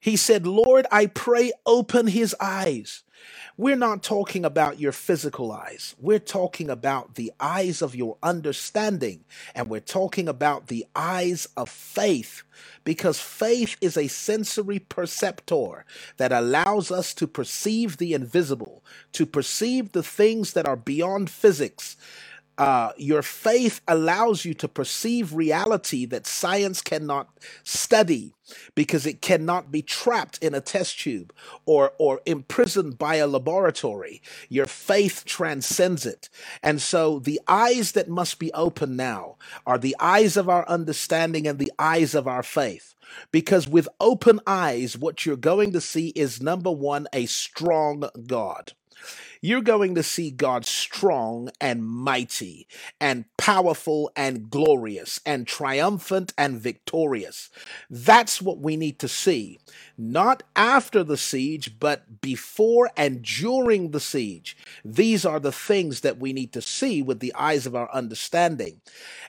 He 0.00 0.16
said, 0.16 0.46
Lord, 0.46 0.86
I 0.92 1.06
pray, 1.06 1.52
open 1.66 2.06
his 2.06 2.34
eyes. 2.40 3.02
We're 3.56 3.74
not 3.74 4.04
talking 4.04 4.44
about 4.44 4.78
your 4.78 4.92
physical 4.92 5.50
eyes. 5.50 5.96
We're 5.98 6.20
talking 6.20 6.70
about 6.70 7.16
the 7.16 7.32
eyes 7.40 7.82
of 7.82 7.96
your 7.96 8.16
understanding. 8.22 9.24
And 9.52 9.68
we're 9.68 9.80
talking 9.80 10.28
about 10.28 10.68
the 10.68 10.86
eyes 10.94 11.48
of 11.56 11.68
faith. 11.68 12.44
Because 12.84 13.18
faith 13.18 13.76
is 13.80 13.96
a 13.96 14.06
sensory 14.06 14.78
perceptor 14.78 15.84
that 16.18 16.30
allows 16.30 16.92
us 16.92 17.12
to 17.14 17.26
perceive 17.26 17.96
the 17.96 18.14
invisible, 18.14 18.77
to 19.12 19.26
perceive 19.26 19.92
the 19.92 20.02
things 20.02 20.52
that 20.52 20.66
are 20.66 20.76
beyond 20.76 21.30
physics, 21.30 21.96
uh, 22.58 22.90
your 22.96 23.22
faith 23.22 23.80
allows 23.86 24.44
you 24.44 24.52
to 24.52 24.66
perceive 24.66 25.32
reality 25.32 26.04
that 26.06 26.26
science 26.26 26.82
cannot 26.82 27.28
study 27.62 28.34
because 28.74 29.06
it 29.06 29.22
cannot 29.22 29.70
be 29.70 29.80
trapped 29.80 30.38
in 30.42 30.54
a 30.54 30.60
test 30.60 30.98
tube 30.98 31.32
or, 31.66 31.92
or 31.98 32.20
imprisoned 32.26 32.98
by 32.98 33.16
a 33.16 33.28
laboratory. 33.28 34.20
Your 34.48 34.66
faith 34.66 35.24
transcends 35.24 36.04
it. 36.04 36.28
And 36.60 36.82
so 36.82 37.20
the 37.20 37.40
eyes 37.46 37.92
that 37.92 38.08
must 38.08 38.40
be 38.40 38.52
open 38.52 38.96
now 38.96 39.36
are 39.64 39.78
the 39.78 39.94
eyes 40.00 40.36
of 40.36 40.48
our 40.48 40.68
understanding 40.68 41.46
and 41.46 41.60
the 41.60 41.72
eyes 41.78 42.14
of 42.14 42.26
our 42.26 42.42
faith. 42.42 42.96
Because 43.30 43.68
with 43.68 43.88
open 44.00 44.40
eyes, 44.46 44.98
what 44.98 45.24
you're 45.24 45.36
going 45.36 45.72
to 45.72 45.80
see 45.80 46.08
is 46.08 46.42
number 46.42 46.70
one, 46.70 47.06
a 47.12 47.26
strong 47.26 48.08
God 48.26 48.72
you're 49.40 49.60
going 49.60 49.94
to 49.94 50.02
see 50.02 50.30
God 50.30 50.64
strong 50.64 51.50
and 51.60 51.84
mighty 51.84 52.66
and 53.00 53.24
powerful 53.36 54.10
and 54.16 54.50
glorious 54.50 55.20
and 55.24 55.46
triumphant 55.46 56.32
and 56.36 56.60
victorious. 56.60 57.50
That's 57.88 58.42
what 58.42 58.58
we 58.58 58.76
need 58.76 58.98
to 59.00 59.08
see, 59.08 59.58
not 59.96 60.42
after 60.56 61.02
the 61.04 61.16
siege, 61.16 61.78
but 61.78 62.20
before 62.20 62.90
and 62.96 63.22
during 63.22 63.90
the 63.90 64.00
siege. 64.00 64.56
These 64.84 65.24
are 65.24 65.40
the 65.40 65.52
things 65.52 66.00
that 66.00 66.18
we 66.18 66.32
need 66.32 66.52
to 66.52 66.62
see 66.62 67.02
with 67.02 67.20
the 67.20 67.34
eyes 67.34 67.66
of 67.66 67.74
our 67.74 67.92
understanding. 67.92 68.80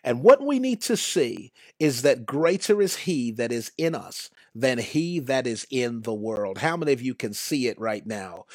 And 0.03 0.23
what 0.23 0.41
we 0.41 0.59
need 0.59 0.81
to 0.83 0.97
see 0.97 1.51
is 1.79 2.01
that 2.01 2.25
greater 2.25 2.81
is 2.81 2.97
He 2.97 3.31
that 3.31 3.51
is 3.51 3.71
in 3.77 3.95
us 3.95 4.29
than 4.59 4.79
he 4.79 5.19
that 5.21 5.47
is 5.47 5.67
in 5.71 6.03
the 6.03 6.13
world. 6.13 6.59
How 6.59 6.77
many 6.77 6.93
of 6.93 7.01
you 7.01 7.15
can 7.15 7.33
see 7.33 7.67
it 7.67 7.79
right 7.79 8.05
now? 8.05 8.45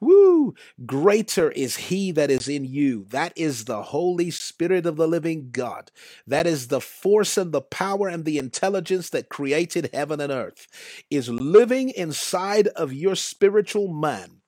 Woo! 0.00 0.54
Greater 0.86 1.50
is 1.52 1.76
he 1.76 2.12
that 2.12 2.30
is 2.30 2.48
in 2.48 2.64
you. 2.64 3.06
That 3.10 3.32
is 3.36 3.64
the 3.66 3.82
Holy 3.82 4.30
Spirit 4.30 4.86
of 4.86 4.96
the 4.96 5.08
living 5.08 5.50
God. 5.52 5.90
That 6.26 6.46
is 6.46 6.68
the 6.68 6.80
force 6.80 7.38
and 7.38 7.52
the 7.52 7.62
power 7.62 8.08
and 8.08 8.24
the 8.24 8.38
intelligence 8.38 9.10
that 9.10 9.30
created 9.30 9.90
heaven 9.94 10.20
and 10.20 10.32
earth, 10.32 10.68
is 11.10 11.30
living 11.30 11.90
inside 11.90 12.68
of 12.68 12.92
your 12.92 13.16
spiritual 13.16 13.88
man. 13.88 14.41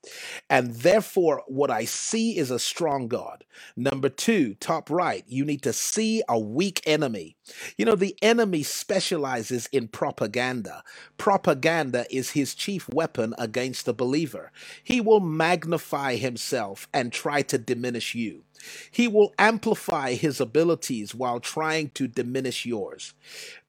And 0.50 0.74
therefore, 0.76 1.42
what 1.46 1.70
I 1.70 1.84
see 1.84 2.36
is 2.38 2.50
a 2.50 2.58
strong 2.58 3.08
God. 3.08 3.44
Number 3.76 4.08
two, 4.08 4.54
top 4.56 4.90
right, 4.90 5.24
you 5.26 5.44
need 5.44 5.62
to 5.62 5.72
see 5.72 6.22
a 6.28 6.38
weak 6.38 6.82
enemy. 6.86 7.36
You 7.76 7.86
know, 7.86 7.96
the 7.96 8.16
enemy 8.22 8.62
specializes 8.62 9.68
in 9.72 9.88
propaganda. 9.88 10.84
Propaganda 11.18 12.06
is 12.14 12.30
his 12.30 12.54
chief 12.54 12.88
weapon 12.90 13.34
against 13.38 13.86
the 13.86 13.94
believer. 13.94 14.52
He 14.82 15.00
will 15.00 15.20
magnify 15.20 16.16
himself 16.16 16.88
and 16.92 17.12
try 17.12 17.42
to 17.42 17.58
diminish 17.58 18.14
you. 18.14 18.44
He 18.90 19.08
will 19.08 19.34
amplify 19.38 20.14
his 20.14 20.40
abilities 20.40 21.14
while 21.14 21.40
trying 21.40 21.90
to 21.90 22.08
diminish 22.08 22.64
yours. 22.66 23.14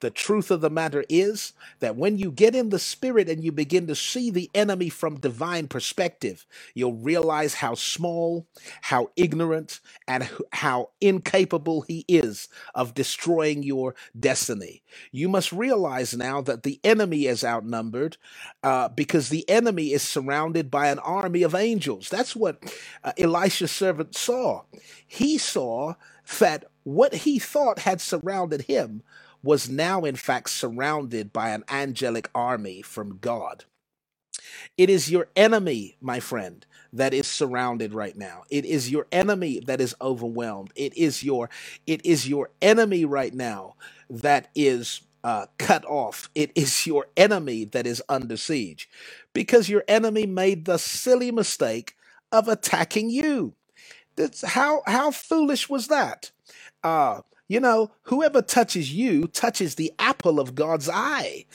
The 0.06 0.12
truth 0.12 0.52
of 0.52 0.62
the 0.62 0.70
matter 0.70 1.04
is 1.10 1.54
that 1.80 1.96
when 1.98 2.20
you 2.20 2.32
get 2.32 2.56
in 2.56 2.70
the 2.70 2.80
spirit 2.80 3.28
and 3.28 3.44
you 3.44 3.52
begin 3.52 3.88
to 3.88 3.96
see 3.96 4.30
the 4.30 4.52
enemy 4.54 4.89
from 4.89 5.20
divine 5.20 5.68
perspective, 5.68 6.46
you'll 6.76 6.94
realize 6.94 7.56
how 7.56 7.74
small, 7.74 8.48
how 8.84 9.10
ignorant, 9.15 9.80
and 10.08 10.30
how 10.54 10.91
incapable 11.02 11.82
he 11.82 12.06
is 12.08 12.50
of 12.76 12.94
destroying 12.94 13.63
your 13.63 13.96
destiny. 14.20 14.84
You 15.12 15.28
must 15.28 15.52
realize 15.52 16.15
now 16.15 16.41
that 16.44 16.62
the 16.62 16.80
enemy 16.84 17.26
is 17.26 17.44
outnumbered 17.44 18.18
uh, 18.63 18.89
because 18.89 19.30
the 19.30 19.50
enemy 19.50 19.94
is 19.94 20.04
surrounded 20.04 20.72
by 20.72 20.89
an 20.89 21.00
army 21.00 21.41
of 21.41 21.56
angels. 21.56 22.10
That's 22.12 22.38
what 22.38 22.63
uh, 23.04 23.13
Elisha's 23.18 23.72
servant 23.72 24.15
saw. 24.15 24.65
He 25.08 25.39
saw 25.39 25.96
that 26.39 26.65
what 26.84 27.15
he 27.15 27.39
thought 27.39 27.80
had 27.80 28.02
surrounded 28.02 28.63
him 28.63 29.02
was 29.46 29.70
now, 29.70 30.06
in 30.06 30.18
fact, 30.18 30.52
surrounded 30.52 31.34
by 31.34 31.52
an 31.52 31.66
angelic 31.70 32.30
army 32.36 32.84
from 32.84 33.20
God. 33.20 33.66
It 34.78 34.92
is 34.92 35.12
your 35.12 35.30
enemy, 35.38 35.98
my 36.02 36.20
friend, 36.20 36.66
that 36.94 37.14
is 37.16 37.28
surrounded 37.28 37.94
right 37.96 38.18
now. 38.18 38.44
It 38.52 38.66
is 38.66 38.92
your 38.92 39.08
enemy 39.12 39.62
that 39.68 39.82
is 39.82 39.96
overwhelmed. 40.02 40.74
It 40.76 40.98
is 40.98 41.24
your 41.24 41.50
it 41.88 42.06
is 42.06 42.30
your 42.30 42.52
enemy 42.62 43.06
right 43.06 43.34
now 43.34 43.76
that 44.10 44.50
is 44.56 45.02
uh, 45.24 45.48
cut 45.60 45.86
off. 45.86 46.30
It 46.36 46.52
is 46.56 46.88
your 46.88 47.08
enemy 47.18 47.66
that 47.68 47.88
is 47.88 48.04
under 48.10 48.38
siege 48.38 48.90
because 49.34 49.70
your 49.70 49.86
enemy 49.88 50.28
made 50.28 50.66
the 50.66 50.80
silly 50.80 51.32
mistake 51.32 51.96
of 52.34 52.50
attacking 52.50 53.12
you. 53.12 53.56
That's 54.18 54.44
how 54.46 54.84
how 54.88 55.12
foolish 55.12 55.70
was 55.70 55.88
that? 55.90 56.32
Uh, 56.84 57.22
you 57.48 57.60
know, 57.60 57.92
whoever 58.04 58.42
touches 58.42 58.94
you 58.94 59.28
touches 59.28 59.76
the 59.76 59.94
apple 60.00 60.40
of 60.40 60.56
God's 60.56 60.90
eye. 60.90 61.46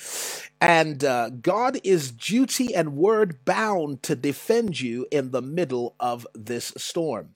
And 0.61 1.05
uh, 1.05 1.31
God 1.31 1.79
is 1.85 2.13
duty 2.13 2.75
and 2.75 2.97
word 2.97 3.45
bound 3.45 4.03
to 4.05 4.17
defend 4.17 4.81
you 4.81 5.07
in 5.11 5.33
the 5.33 5.43
middle 5.43 5.97
of 6.01 6.27
this 6.35 6.73
storm. 6.77 7.31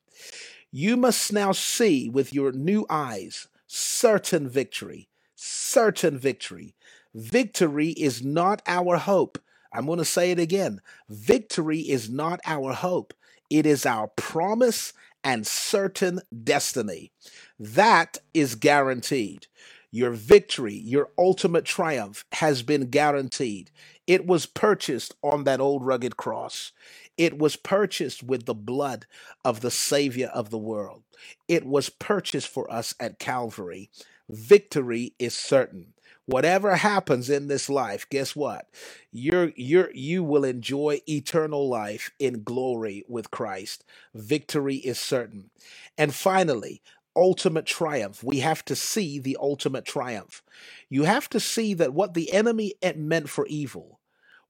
You 0.73 0.97
must 0.97 1.33
now 1.33 1.53
see 1.53 2.09
with 2.11 2.35
your 2.35 2.53
new 2.53 2.87
eyes 2.91 3.49
certain 3.67 4.49
victory, 4.49 5.09
certain 5.35 6.19
victory. 6.19 6.75
Victory 7.15 7.91
is 7.91 8.25
not 8.25 8.63
our 8.67 8.99
hope. 8.99 9.39
I'm 9.73 9.87
going 9.87 9.99
to 9.99 10.05
say 10.05 10.31
it 10.31 10.39
again. 10.39 10.81
Victory 11.09 11.81
is 11.81 12.11
not 12.11 12.41
our 12.47 12.73
hope. 12.75 13.15
It 13.51 13.67
is 13.67 13.87
our 13.87 14.09
promise 14.09 14.93
and 15.25 15.47
certain 15.47 16.21
destiny. 16.45 17.13
That 17.61 18.19
is 18.35 18.57
guaranteed. 18.57 19.49
Your 19.93 20.13
victory, 20.13 20.75
your 20.75 21.11
ultimate 21.19 21.65
triumph 21.67 22.27
has 22.35 22.63
been 22.63 22.91
guaranteed. 22.91 23.71
It 24.07 24.27
was 24.27 24.47
purchased 24.47 25.17
on 25.23 25.45
that 25.45 25.61
old 25.61 25.87
rugged 25.87 26.19
cross. 26.19 26.73
It 27.19 27.39
was 27.39 27.57
purchased 27.57 28.23
with 28.23 28.47
the 28.47 28.55
blood 28.55 29.07
of 29.45 29.63
the 29.63 29.73
Savior 29.73 30.29
of 30.35 30.51
the 30.51 30.59
world. 30.59 31.05
It 31.49 31.67
was 31.67 31.91
purchased 31.91 32.49
for 32.49 32.71
us 32.73 32.95
at 33.01 33.21
Calvary. 33.21 33.91
Victory 34.31 35.15
is 35.19 35.35
certain. 35.37 35.94
Whatever 36.27 36.77
happens 36.77 37.29
in 37.29 37.49
this 37.49 37.69
life, 37.69 38.09
guess 38.09 38.35
what? 38.35 38.69
You're 39.13 39.53
you're 39.57 39.91
you 39.93 40.25
will 40.25 40.45
enjoy 40.45 41.01
eternal 41.07 41.69
life 41.69 42.11
in 42.19 42.45
glory 42.45 43.05
with 43.09 43.31
Christ. 43.31 43.85
Victory 44.15 44.77
is 44.77 44.99
certain. 44.99 45.51
And 45.99 46.15
finally, 46.15 46.81
ultimate 47.15 47.67
triumph. 47.67 48.25
We 48.25 48.41
have 48.41 48.65
to 48.67 48.77
see 48.77 49.19
the 49.19 49.37
ultimate 49.41 49.85
triumph. 49.85 50.43
You 50.89 51.05
have 51.05 51.29
to 51.31 51.41
see 51.41 51.75
that 51.75 51.93
what 51.93 52.15
the 52.15 52.33
enemy 52.33 52.75
meant 52.97 53.29
for 53.29 53.47
evil 53.47 54.01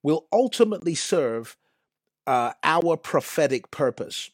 will 0.02 0.26
ultimately 0.32 0.94
serve 0.94 1.56
uh, 2.26 2.52
our 2.62 2.96
prophetic 2.96 3.70
purpose. 3.70 4.30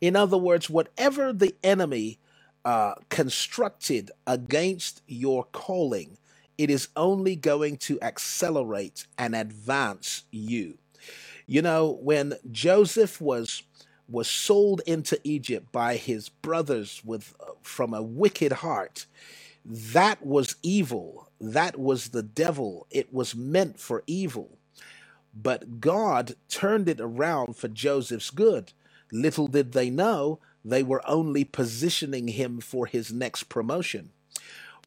In 0.00 0.16
other 0.16 0.38
words, 0.38 0.70
whatever 0.70 1.32
the 1.32 1.54
enemy 1.62 2.18
uh, 2.64 2.94
constructed 3.10 4.10
against 4.26 5.02
your 5.06 5.44
calling, 5.44 6.18
it 6.60 6.68
is 6.68 6.88
only 6.94 7.36
going 7.36 7.78
to 7.78 7.98
accelerate 8.02 9.06
and 9.16 9.34
advance 9.34 10.24
you. 10.30 10.76
You 11.46 11.62
know, 11.62 11.98
when 12.02 12.34
Joseph 12.50 13.18
was 13.18 13.62
was 14.06 14.28
sold 14.28 14.82
into 14.86 15.18
Egypt 15.24 15.72
by 15.72 15.96
his 15.96 16.28
brothers 16.28 17.00
with 17.02 17.34
from 17.62 17.94
a 17.94 18.02
wicked 18.02 18.52
heart, 18.52 19.06
that 19.64 20.26
was 20.26 20.56
evil. 20.62 21.30
That 21.40 21.78
was 21.78 22.08
the 22.08 22.22
devil. 22.22 22.86
It 22.90 23.10
was 23.10 23.34
meant 23.34 23.80
for 23.80 24.02
evil. 24.06 24.58
But 25.32 25.80
God 25.80 26.34
turned 26.50 26.90
it 26.90 27.00
around 27.00 27.56
for 27.56 27.68
Joseph's 27.68 28.28
good. 28.28 28.74
Little 29.10 29.46
did 29.46 29.72
they 29.72 29.88
know 29.88 30.40
they 30.62 30.82
were 30.82 31.08
only 31.08 31.44
positioning 31.44 32.28
him 32.28 32.60
for 32.60 32.84
his 32.84 33.10
next 33.10 33.44
promotion. 33.44 34.10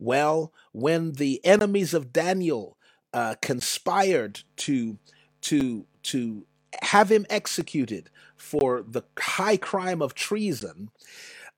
Well, 0.03 0.51
when 0.73 1.13
the 1.13 1.39
enemies 1.45 1.93
of 1.93 2.11
Daniel 2.11 2.77
uh, 3.13 3.35
conspired 3.41 4.41
to 4.57 4.97
to 5.43 5.85
to 6.03 6.45
have 6.81 7.09
him 7.09 7.25
executed 7.29 8.09
for 8.35 8.83
the 8.85 9.03
high 9.17 9.55
crime 9.55 10.01
of 10.01 10.13
treason, 10.13 10.89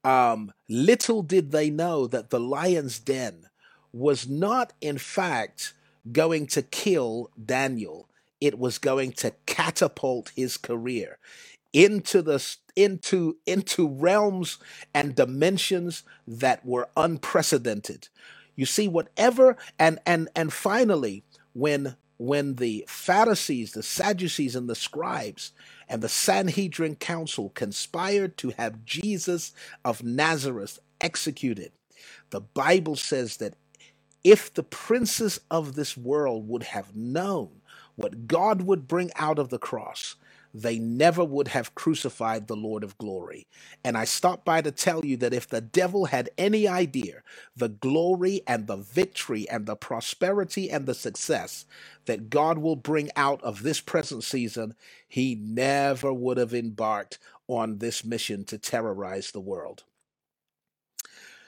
um, 0.04 0.54
little 0.70 1.24
did 1.24 1.50
they 1.52 1.72
know 1.72 2.06
that 2.06 2.30
the 2.30 2.40
lion's 2.40 3.00
den 3.00 3.48
was 3.92 4.30
not, 4.30 4.74
in 4.80 5.00
fact, 5.00 5.74
going 6.12 6.46
to 6.46 6.62
kill 6.62 7.32
Daniel. 7.44 8.08
It 8.40 8.60
was 8.60 8.78
going 8.78 9.14
to 9.14 9.34
catapult 9.48 10.32
his 10.36 10.58
career 10.58 11.18
into 11.74 12.22
the 12.22 12.40
into 12.76 13.38
into 13.48 13.88
realms 13.88 14.60
and 14.94 15.16
dimensions 15.16 16.04
that 16.28 16.64
were 16.66 16.90
unprecedented. 16.96 18.10
You 18.56 18.66
see, 18.66 18.88
whatever 18.88 19.58
and 19.78 20.00
and 20.06 20.30
and 20.36 20.52
finally, 20.52 21.24
when 21.54 21.96
when 22.18 22.56
the 22.56 22.86
Pharisees, 22.88 23.74
the 23.74 23.84
Sadducees, 23.84 24.56
and 24.56 24.70
the 24.70 24.76
scribes 24.76 25.52
and 25.90 26.02
the 26.02 26.10
Sanhedrin 26.10 26.96
council 26.96 27.50
conspired 27.50 28.38
to 28.38 28.52
have 28.52 28.86
Jesus 28.86 29.52
of 29.84 30.04
Nazareth 30.04 30.80
executed, 31.02 31.72
the 32.30 32.42
Bible 32.42 32.96
says 32.96 33.38
that 33.38 33.56
if 34.24 34.54
the 34.54 34.64
princes 34.64 35.40
of 35.52 35.76
this 35.76 35.96
world 35.96 36.48
would 36.48 36.64
have 36.64 36.96
known 36.96 37.62
what 37.96 38.28
God 38.28 38.62
would 38.64 38.88
bring 38.88 39.12
out 39.16 39.38
of 39.38 39.50
the 39.50 39.60
cross, 39.60 40.16
they 40.58 40.80
never 40.80 41.22
would 41.22 41.50
have 41.50 41.76
crucified 41.76 42.48
the 42.48 42.56
Lord 42.56 42.86
of 42.86 42.98
glory. 42.98 43.46
And 43.84 43.98
I 43.98 44.06
stop 44.06 44.46
by 44.46 44.62
to 44.62 44.72
tell 44.72 45.04
you 45.04 45.18
that 45.18 45.34
if 45.34 45.50
the 45.50 45.60
devil 45.60 46.06
had 46.06 46.30
any 46.38 46.66
idea 46.66 47.24
the 47.58 47.68
glory 47.68 48.42
and 48.48 48.66
the 48.66 48.78
victory 48.78 49.50
and 49.50 49.66
the 49.66 49.76
prosperity 49.76 50.72
and 50.72 50.86
the 50.86 50.94
success 50.94 51.66
that 52.06 52.30
God 52.30 52.60
will 52.60 52.78
bring 52.78 53.10
out 53.18 53.44
of 53.44 53.64
this 53.64 53.82
present 53.82 54.24
season, 54.24 54.76
he 55.10 55.36
never 55.36 56.14
would 56.14 56.38
have 56.38 56.54
embarked 56.54 57.20
on 57.50 57.80
this 57.80 58.06
mission 58.06 58.46
to 58.46 58.58
terrorize 58.58 59.32
the 59.32 59.42
world. 59.42 59.84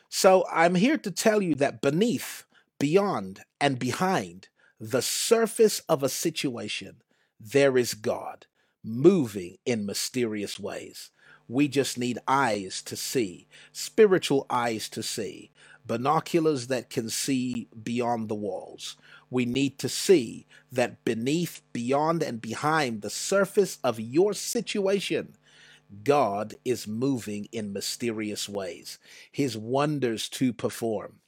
So 0.10 0.46
I'm 0.52 0.76
here 0.76 0.98
to 0.98 1.12
tell 1.12 1.42
you 1.42 1.56
that 1.56 1.82
beneath, 1.82 2.44
beyond, 2.78 3.40
and 3.62 3.80
behind 3.80 4.50
the 4.82 5.02
surface 5.02 5.80
of 5.88 6.04
a 6.04 6.10
situation, 6.10 6.98
there 7.40 7.78
is 7.78 7.94
God 7.94 8.48
moving 8.88 9.58
in 9.66 9.86
mysterious 9.86 10.60
ways. 10.60 11.12
We 11.48 11.68
just 11.68 11.98
need 11.98 12.20
eyes 12.28 12.82
to 12.84 12.96
see, 12.96 13.48
spiritual 13.72 14.46
eyes 14.50 14.90
to 14.90 15.04
see, 15.04 15.52
binoculars 15.86 16.68
that 16.68 16.90
can 16.90 17.10
see 17.10 17.68
beyond 17.84 18.28
the 18.30 18.36
walls. 18.36 18.98
We 19.30 19.46
need 19.46 19.80
to 19.80 19.90
see 19.90 20.46
that 20.72 21.04
beneath, 21.06 21.62
beyond, 21.74 22.24
and 22.24 22.42
behind 22.42 23.02
the 23.02 23.10
surface 23.10 23.78
of 23.84 24.00
your 24.00 24.34
situation, 24.34 25.36
God 26.04 26.56
is 26.66 26.88
moving 26.88 27.48
in 27.52 27.72
mysterious 27.72 28.50
ways, 28.50 29.00
His 29.32 29.58
wonders 29.58 30.28
to 30.30 30.52
perform. 30.52 31.20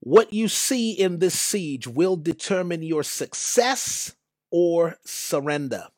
What 0.00 0.32
you 0.32 0.48
see 0.48 0.92
in 0.92 1.18
this 1.18 1.38
siege 1.38 1.86
will 1.86 2.16
determine 2.16 2.82
your 2.82 3.02
success 3.02 4.14
or 4.50 4.96
surrender. 5.04 5.88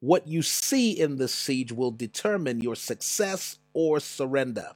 What 0.00 0.28
you 0.28 0.42
see 0.42 0.92
in 0.92 1.16
this 1.16 1.34
siege 1.34 1.72
will 1.72 1.90
determine 1.90 2.60
your 2.60 2.76
success 2.76 3.58
or 3.72 4.00
surrender. 4.00 4.72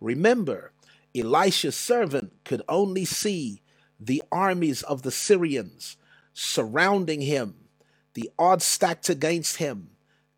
Remember, 0.00 0.72
Elisha's 1.14 1.76
servant 1.76 2.32
could 2.44 2.62
only 2.68 3.04
see 3.04 3.62
the 4.00 4.22
armies 4.32 4.82
of 4.82 5.02
the 5.02 5.10
Syrians 5.10 5.96
surrounding 6.32 7.20
him, 7.20 7.68
the 8.14 8.30
odds 8.38 8.64
stacked 8.64 9.08
against 9.08 9.56
him, 9.58 9.90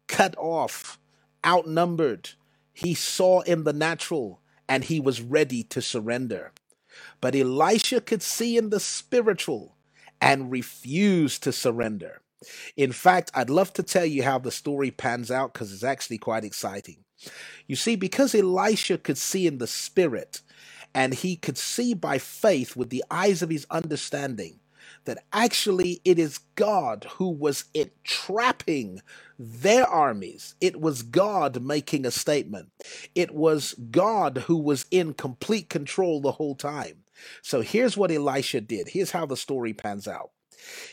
cut 0.06 0.34
off, 0.38 0.98
outnumbered. 1.44 2.30
He 2.72 2.94
saw 2.94 3.40
in 3.42 3.64
the 3.64 3.72
natural 3.72 4.40
and 4.68 4.84
he 4.84 5.00
was 5.00 5.22
ready 5.22 5.62
to 5.64 5.80
surrender. 5.80 6.52
But 7.20 7.34
Elisha 7.34 8.00
could 8.00 8.22
see 8.22 8.56
in 8.56 8.70
the 8.70 8.80
spiritual 8.80 9.75
and 10.20 10.50
refused 10.50 11.42
to 11.44 11.52
surrender. 11.52 12.20
In 12.76 12.92
fact, 12.92 13.30
I'd 13.34 13.50
love 13.50 13.72
to 13.74 13.82
tell 13.82 14.04
you 14.04 14.22
how 14.22 14.38
the 14.38 14.50
story 14.50 14.90
pans 14.90 15.30
out 15.30 15.52
because 15.52 15.72
it's 15.72 15.84
actually 15.84 16.18
quite 16.18 16.44
exciting. 16.44 17.04
You 17.66 17.76
see, 17.76 17.96
because 17.96 18.34
Elisha 18.34 18.98
could 18.98 19.18
see 19.18 19.46
in 19.46 19.58
the 19.58 19.66
spirit 19.66 20.42
and 20.94 21.14
he 21.14 21.36
could 21.36 21.58
see 21.58 21.94
by 21.94 22.18
faith 22.18 22.76
with 22.76 22.90
the 22.90 23.04
eyes 23.10 23.42
of 23.42 23.50
his 23.50 23.66
understanding 23.70 24.60
that 25.06 25.24
actually 25.32 26.00
it 26.04 26.18
is 26.18 26.38
God 26.56 27.06
who 27.16 27.28
was 27.30 27.64
entrapping 27.74 29.02
their 29.38 29.86
armies. 29.86 30.54
It 30.60 30.80
was 30.80 31.02
God 31.02 31.62
making 31.62 32.06
a 32.06 32.10
statement. 32.10 32.70
It 33.14 33.34
was 33.34 33.74
God 33.90 34.38
who 34.46 34.56
was 34.58 34.86
in 34.90 35.14
complete 35.14 35.68
control 35.70 36.20
the 36.20 36.32
whole 36.32 36.54
time. 36.56 37.04
So 37.42 37.62
here's 37.62 37.96
what 37.96 38.12
Elisha 38.12 38.60
did. 38.60 38.88
Here's 38.88 39.12
how 39.12 39.26
the 39.26 39.36
story 39.36 39.74
pans 39.74 40.08
out. 40.08 40.30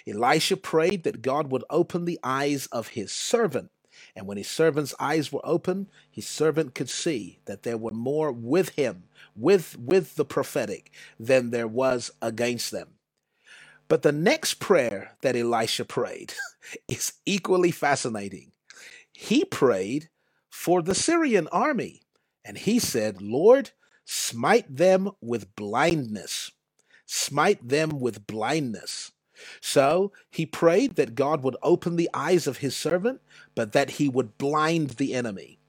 Elisha 0.07 0.57
prayed 0.57 1.03
that 1.03 1.21
God 1.21 1.51
would 1.51 1.63
open 1.69 2.05
the 2.05 2.19
eyes 2.23 2.67
of 2.67 2.89
his 2.89 3.11
servant. 3.11 3.71
And 4.15 4.27
when 4.27 4.37
his 4.37 4.49
servant's 4.49 4.95
eyes 4.99 5.31
were 5.31 5.45
open, 5.45 5.89
his 6.11 6.27
servant 6.27 6.75
could 6.75 6.89
see 6.89 7.39
that 7.45 7.63
there 7.63 7.77
were 7.77 7.91
more 7.91 8.31
with 8.31 8.69
him, 8.71 9.05
with, 9.35 9.77
with 9.79 10.15
the 10.15 10.25
prophetic, 10.25 10.91
than 11.19 11.51
there 11.51 11.67
was 11.67 12.11
against 12.21 12.71
them. 12.71 12.89
But 13.93 14.01
the 14.01 14.11
next 14.11 14.55
prayer 14.55 15.11
that 15.21 15.35
Elisha 15.35 15.85
prayed 15.85 16.33
is 16.87 17.13
equally 17.27 17.69
fascinating. 17.69 18.51
He 19.13 19.45
prayed 19.45 20.09
for 20.49 20.81
the 20.81 20.95
Syrian 20.95 21.47
army, 21.49 22.01
and 22.43 22.57
he 22.57 22.79
said, 22.79 23.21
Lord, 23.21 23.69
smite 24.03 24.77
them 24.77 25.11
with 25.21 25.55
blindness. 25.55 26.49
Smite 27.05 27.69
them 27.69 27.99
with 27.99 28.25
blindness. 28.25 29.11
So 29.61 30.11
he 30.31 30.47
prayed 30.47 30.95
that 30.95 31.13
God 31.13 31.43
would 31.43 31.55
open 31.61 31.95
the 31.95 32.09
eyes 32.15 32.47
of 32.47 32.57
his 32.57 32.75
servant, 32.75 33.21
but 33.53 33.73
that 33.73 33.91
he 33.91 34.09
would 34.09 34.39
blind 34.39 34.91
the 34.97 35.13
enemy. 35.13 35.59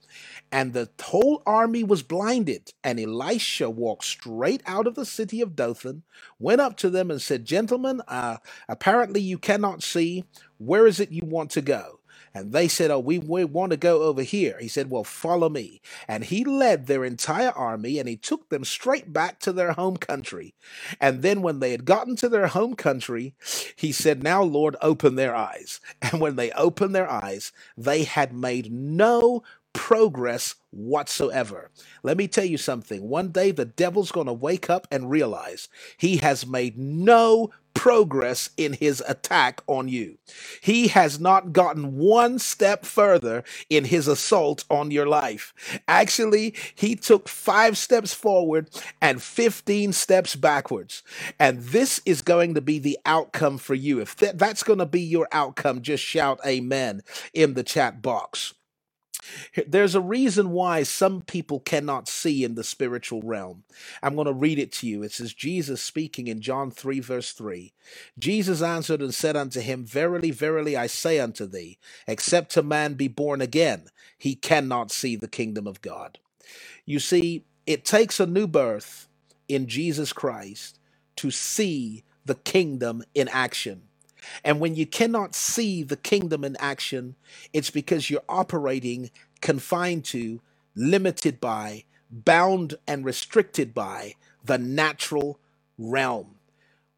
And 0.55 0.75
the 0.75 0.91
whole 1.03 1.43
army 1.47 1.85
was 1.85 2.05
blinded. 2.05 2.73
And 2.85 3.01
Elisha 3.01 3.71
walked 3.71 4.07
straight 4.07 4.63
out 4.67 4.89
of 4.89 4.97
the 4.97 5.07
city 5.07 5.43
of 5.43 5.57
Dothan, 5.57 6.05
went 6.41 6.63
up 6.63 6.79
to 6.79 6.91
them 6.91 7.11
and 7.13 7.23
said, 7.23 7.47
Gentlemen, 7.47 8.03
uh, 8.09 8.39
apparently 8.71 9.23
you 9.23 9.39
cannot 9.39 9.85
see. 9.85 10.25
Where 10.59 10.87
is 10.89 11.01
it 11.01 11.13
you 11.13 11.25
want 11.27 11.53
to 11.53 11.63
go? 11.63 12.01
And 12.35 12.53
they 12.53 12.69
said, 12.69 12.93
Oh, 12.93 13.01
we, 13.01 13.19
we 13.19 13.45
want 13.45 13.73
to 13.73 13.79
go 13.79 14.05
over 14.05 14.23
here. 14.23 14.59
He 14.61 14.69
said, 14.69 14.91
Well, 14.91 15.05
follow 15.05 15.51
me. 15.51 15.83
And 16.09 16.25
he 16.25 16.45
led 16.45 16.87
their 16.87 17.05
entire 17.05 17.53
army 17.53 18.01
and 18.01 18.09
he 18.09 18.17
took 18.17 18.51
them 18.51 18.65
straight 18.65 19.13
back 19.13 19.41
to 19.43 19.53
their 19.53 19.75
home 19.75 19.99
country. 19.99 20.55
And 21.01 21.23
then 21.23 21.43
when 21.43 21.61
they 21.61 21.73
had 21.73 21.87
gotten 21.87 22.17
to 22.19 22.31
their 22.31 22.49
home 22.49 22.77
country, 22.77 23.35
he 23.77 23.93
said, 23.93 24.25
Now, 24.25 24.45
Lord, 24.45 24.77
open 24.83 25.17
their 25.17 25.37
eyes. 25.37 25.81
And 26.03 26.23
when 26.23 26.37
they 26.37 26.53
opened 26.53 26.95
their 26.97 27.11
eyes, 27.11 27.53
they 27.79 28.05
had 28.05 28.35
made 28.35 28.73
no 28.73 29.43
progress 29.75 30.55
whatsoever. 30.71 31.71
Let 32.03 32.17
me 32.17 32.27
tell 32.27 32.45
you 32.47 32.57
something. 32.57 33.09
One 33.09 33.29
day 33.29 33.51
the 33.51 33.67
devil's 33.67 34.11
going 34.11 34.27
to 34.29 34.33
wake 34.33 34.71
up 34.71 34.89
and 34.91 35.11
realize 35.11 35.69
he 35.99 36.17
has 36.19 36.47
made 36.47 36.79
no 36.79 37.51
progress 37.75 38.51
in 38.57 38.73
his 38.73 39.03
attack 39.07 39.61
on 39.67 39.89
you. 39.89 40.17
He 40.63 40.89
has 40.89 41.21
not 41.21 41.53
gotten 41.53 41.99
one 41.99 42.39
step 42.39 42.87
further 42.87 43.43
in 43.69 43.85
his 43.85 44.09
assault 44.09 44.65
on 44.71 44.91
your 44.91 45.07
life. 45.07 45.53
Actually, 45.87 46.55
he 46.75 46.95
took 46.95 47.29
five 47.29 47.77
steps 47.77 48.15
forward 48.15 48.71
and 49.03 49.21
15 49.21 49.93
steps 49.93 50.37
backwards. 50.37 51.03
And 51.39 51.61
this 51.61 52.01
is 52.07 52.23
going 52.23 52.55
to 52.55 52.61
be 52.61 52.79
the 52.79 52.99
outcome 53.05 53.59
for 53.59 53.75
you. 53.75 54.01
If 54.01 54.17
that- 54.17 54.39
that's 54.39 54.63
going 54.63 54.79
to 54.79 54.87
be 54.87 55.03
your 55.03 55.29
outcome, 55.33 55.83
just 55.83 56.03
shout 56.03 56.41
amen 56.47 57.03
in 57.35 57.55
the 57.55 57.65
chat 57.65 58.01
box. 58.01 58.55
There's 59.67 59.95
a 59.95 60.01
reason 60.01 60.51
why 60.51 60.83
some 60.83 61.23
people 61.23 61.61
cannot 61.61 62.09
see 62.09 62.45
in 62.45 62.55
the 62.55 62.65
spiritual 62.65 63.23
realm. 63.23 63.65
I'm 64.03 64.15
going 64.15 64.27
to 64.27 64.33
read 64.33 64.59
it 64.59 64.73
to 64.75 64.87
you. 64.87 65.03
It 65.03 65.13
says, 65.13 65.33
Jesus 65.35 65.83
speaking 65.83 66.27
in 66.27 66.41
John 66.41 66.71
3, 66.71 67.01
verse 67.01 67.33
3. 67.33 67.73
Jesus 68.19 68.63
answered 68.63 69.03
and 69.03 69.15
said 69.15 69.37
unto 69.37 69.61
him, 69.61 69.85
Verily, 69.85 70.31
verily, 70.31 70.77
I 70.77 70.87
say 70.87 71.19
unto 71.21 71.47
thee, 71.47 71.79
except 72.07 72.57
a 72.57 72.63
man 72.63 72.95
be 72.95 73.09
born 73.09 73.41
again, 73.41 73.87
he 74.19 74.35
cannot 74.35 74.91
see 74.91 75.17
the 75.17 75.29
kingdom 75.29 75.67
of 75.67 75.83
God. 75.83 76.19
You 76.85 76.99
see, 77.01 77.45
it 77.67 77.85
takes 77.85 78.21
a 78.21 78.27
new 78.27 78.47
birth 78.47 79.09
in 79.49 79.67
Jesus 79.67 80.13
Christ 80.13 80.79
to 81.17 81.31
see 81.31 82.05
the 82.25 82.35
kingdom 82.35 83.03
in 83.15 83.29
action. 83.29 83.83
And 84.43 84.61
when 84.61 84.75
you 84.75 84.87
cannot 84.87 85.35
see 85.35 85.83
the 85.83 85.97
kingdom 85.97 86.45
in 86.45 86.57
action, 86.59 87.17
it's 87.53 87.71
because 87.71 88.11
you're 88.11 88.23
operating 88.29 89.11
confined 89.41 90.05
to, 90.07 90.41
limited 90.75 91.41
by, 91.41 91.85
bound 92.11 92.75
and 92.87 93.05
restricted 93.05 93.75
by 93.75 94.15
the 94.45 94.59
natural 94.59 95.39
realm. 95.79 96.37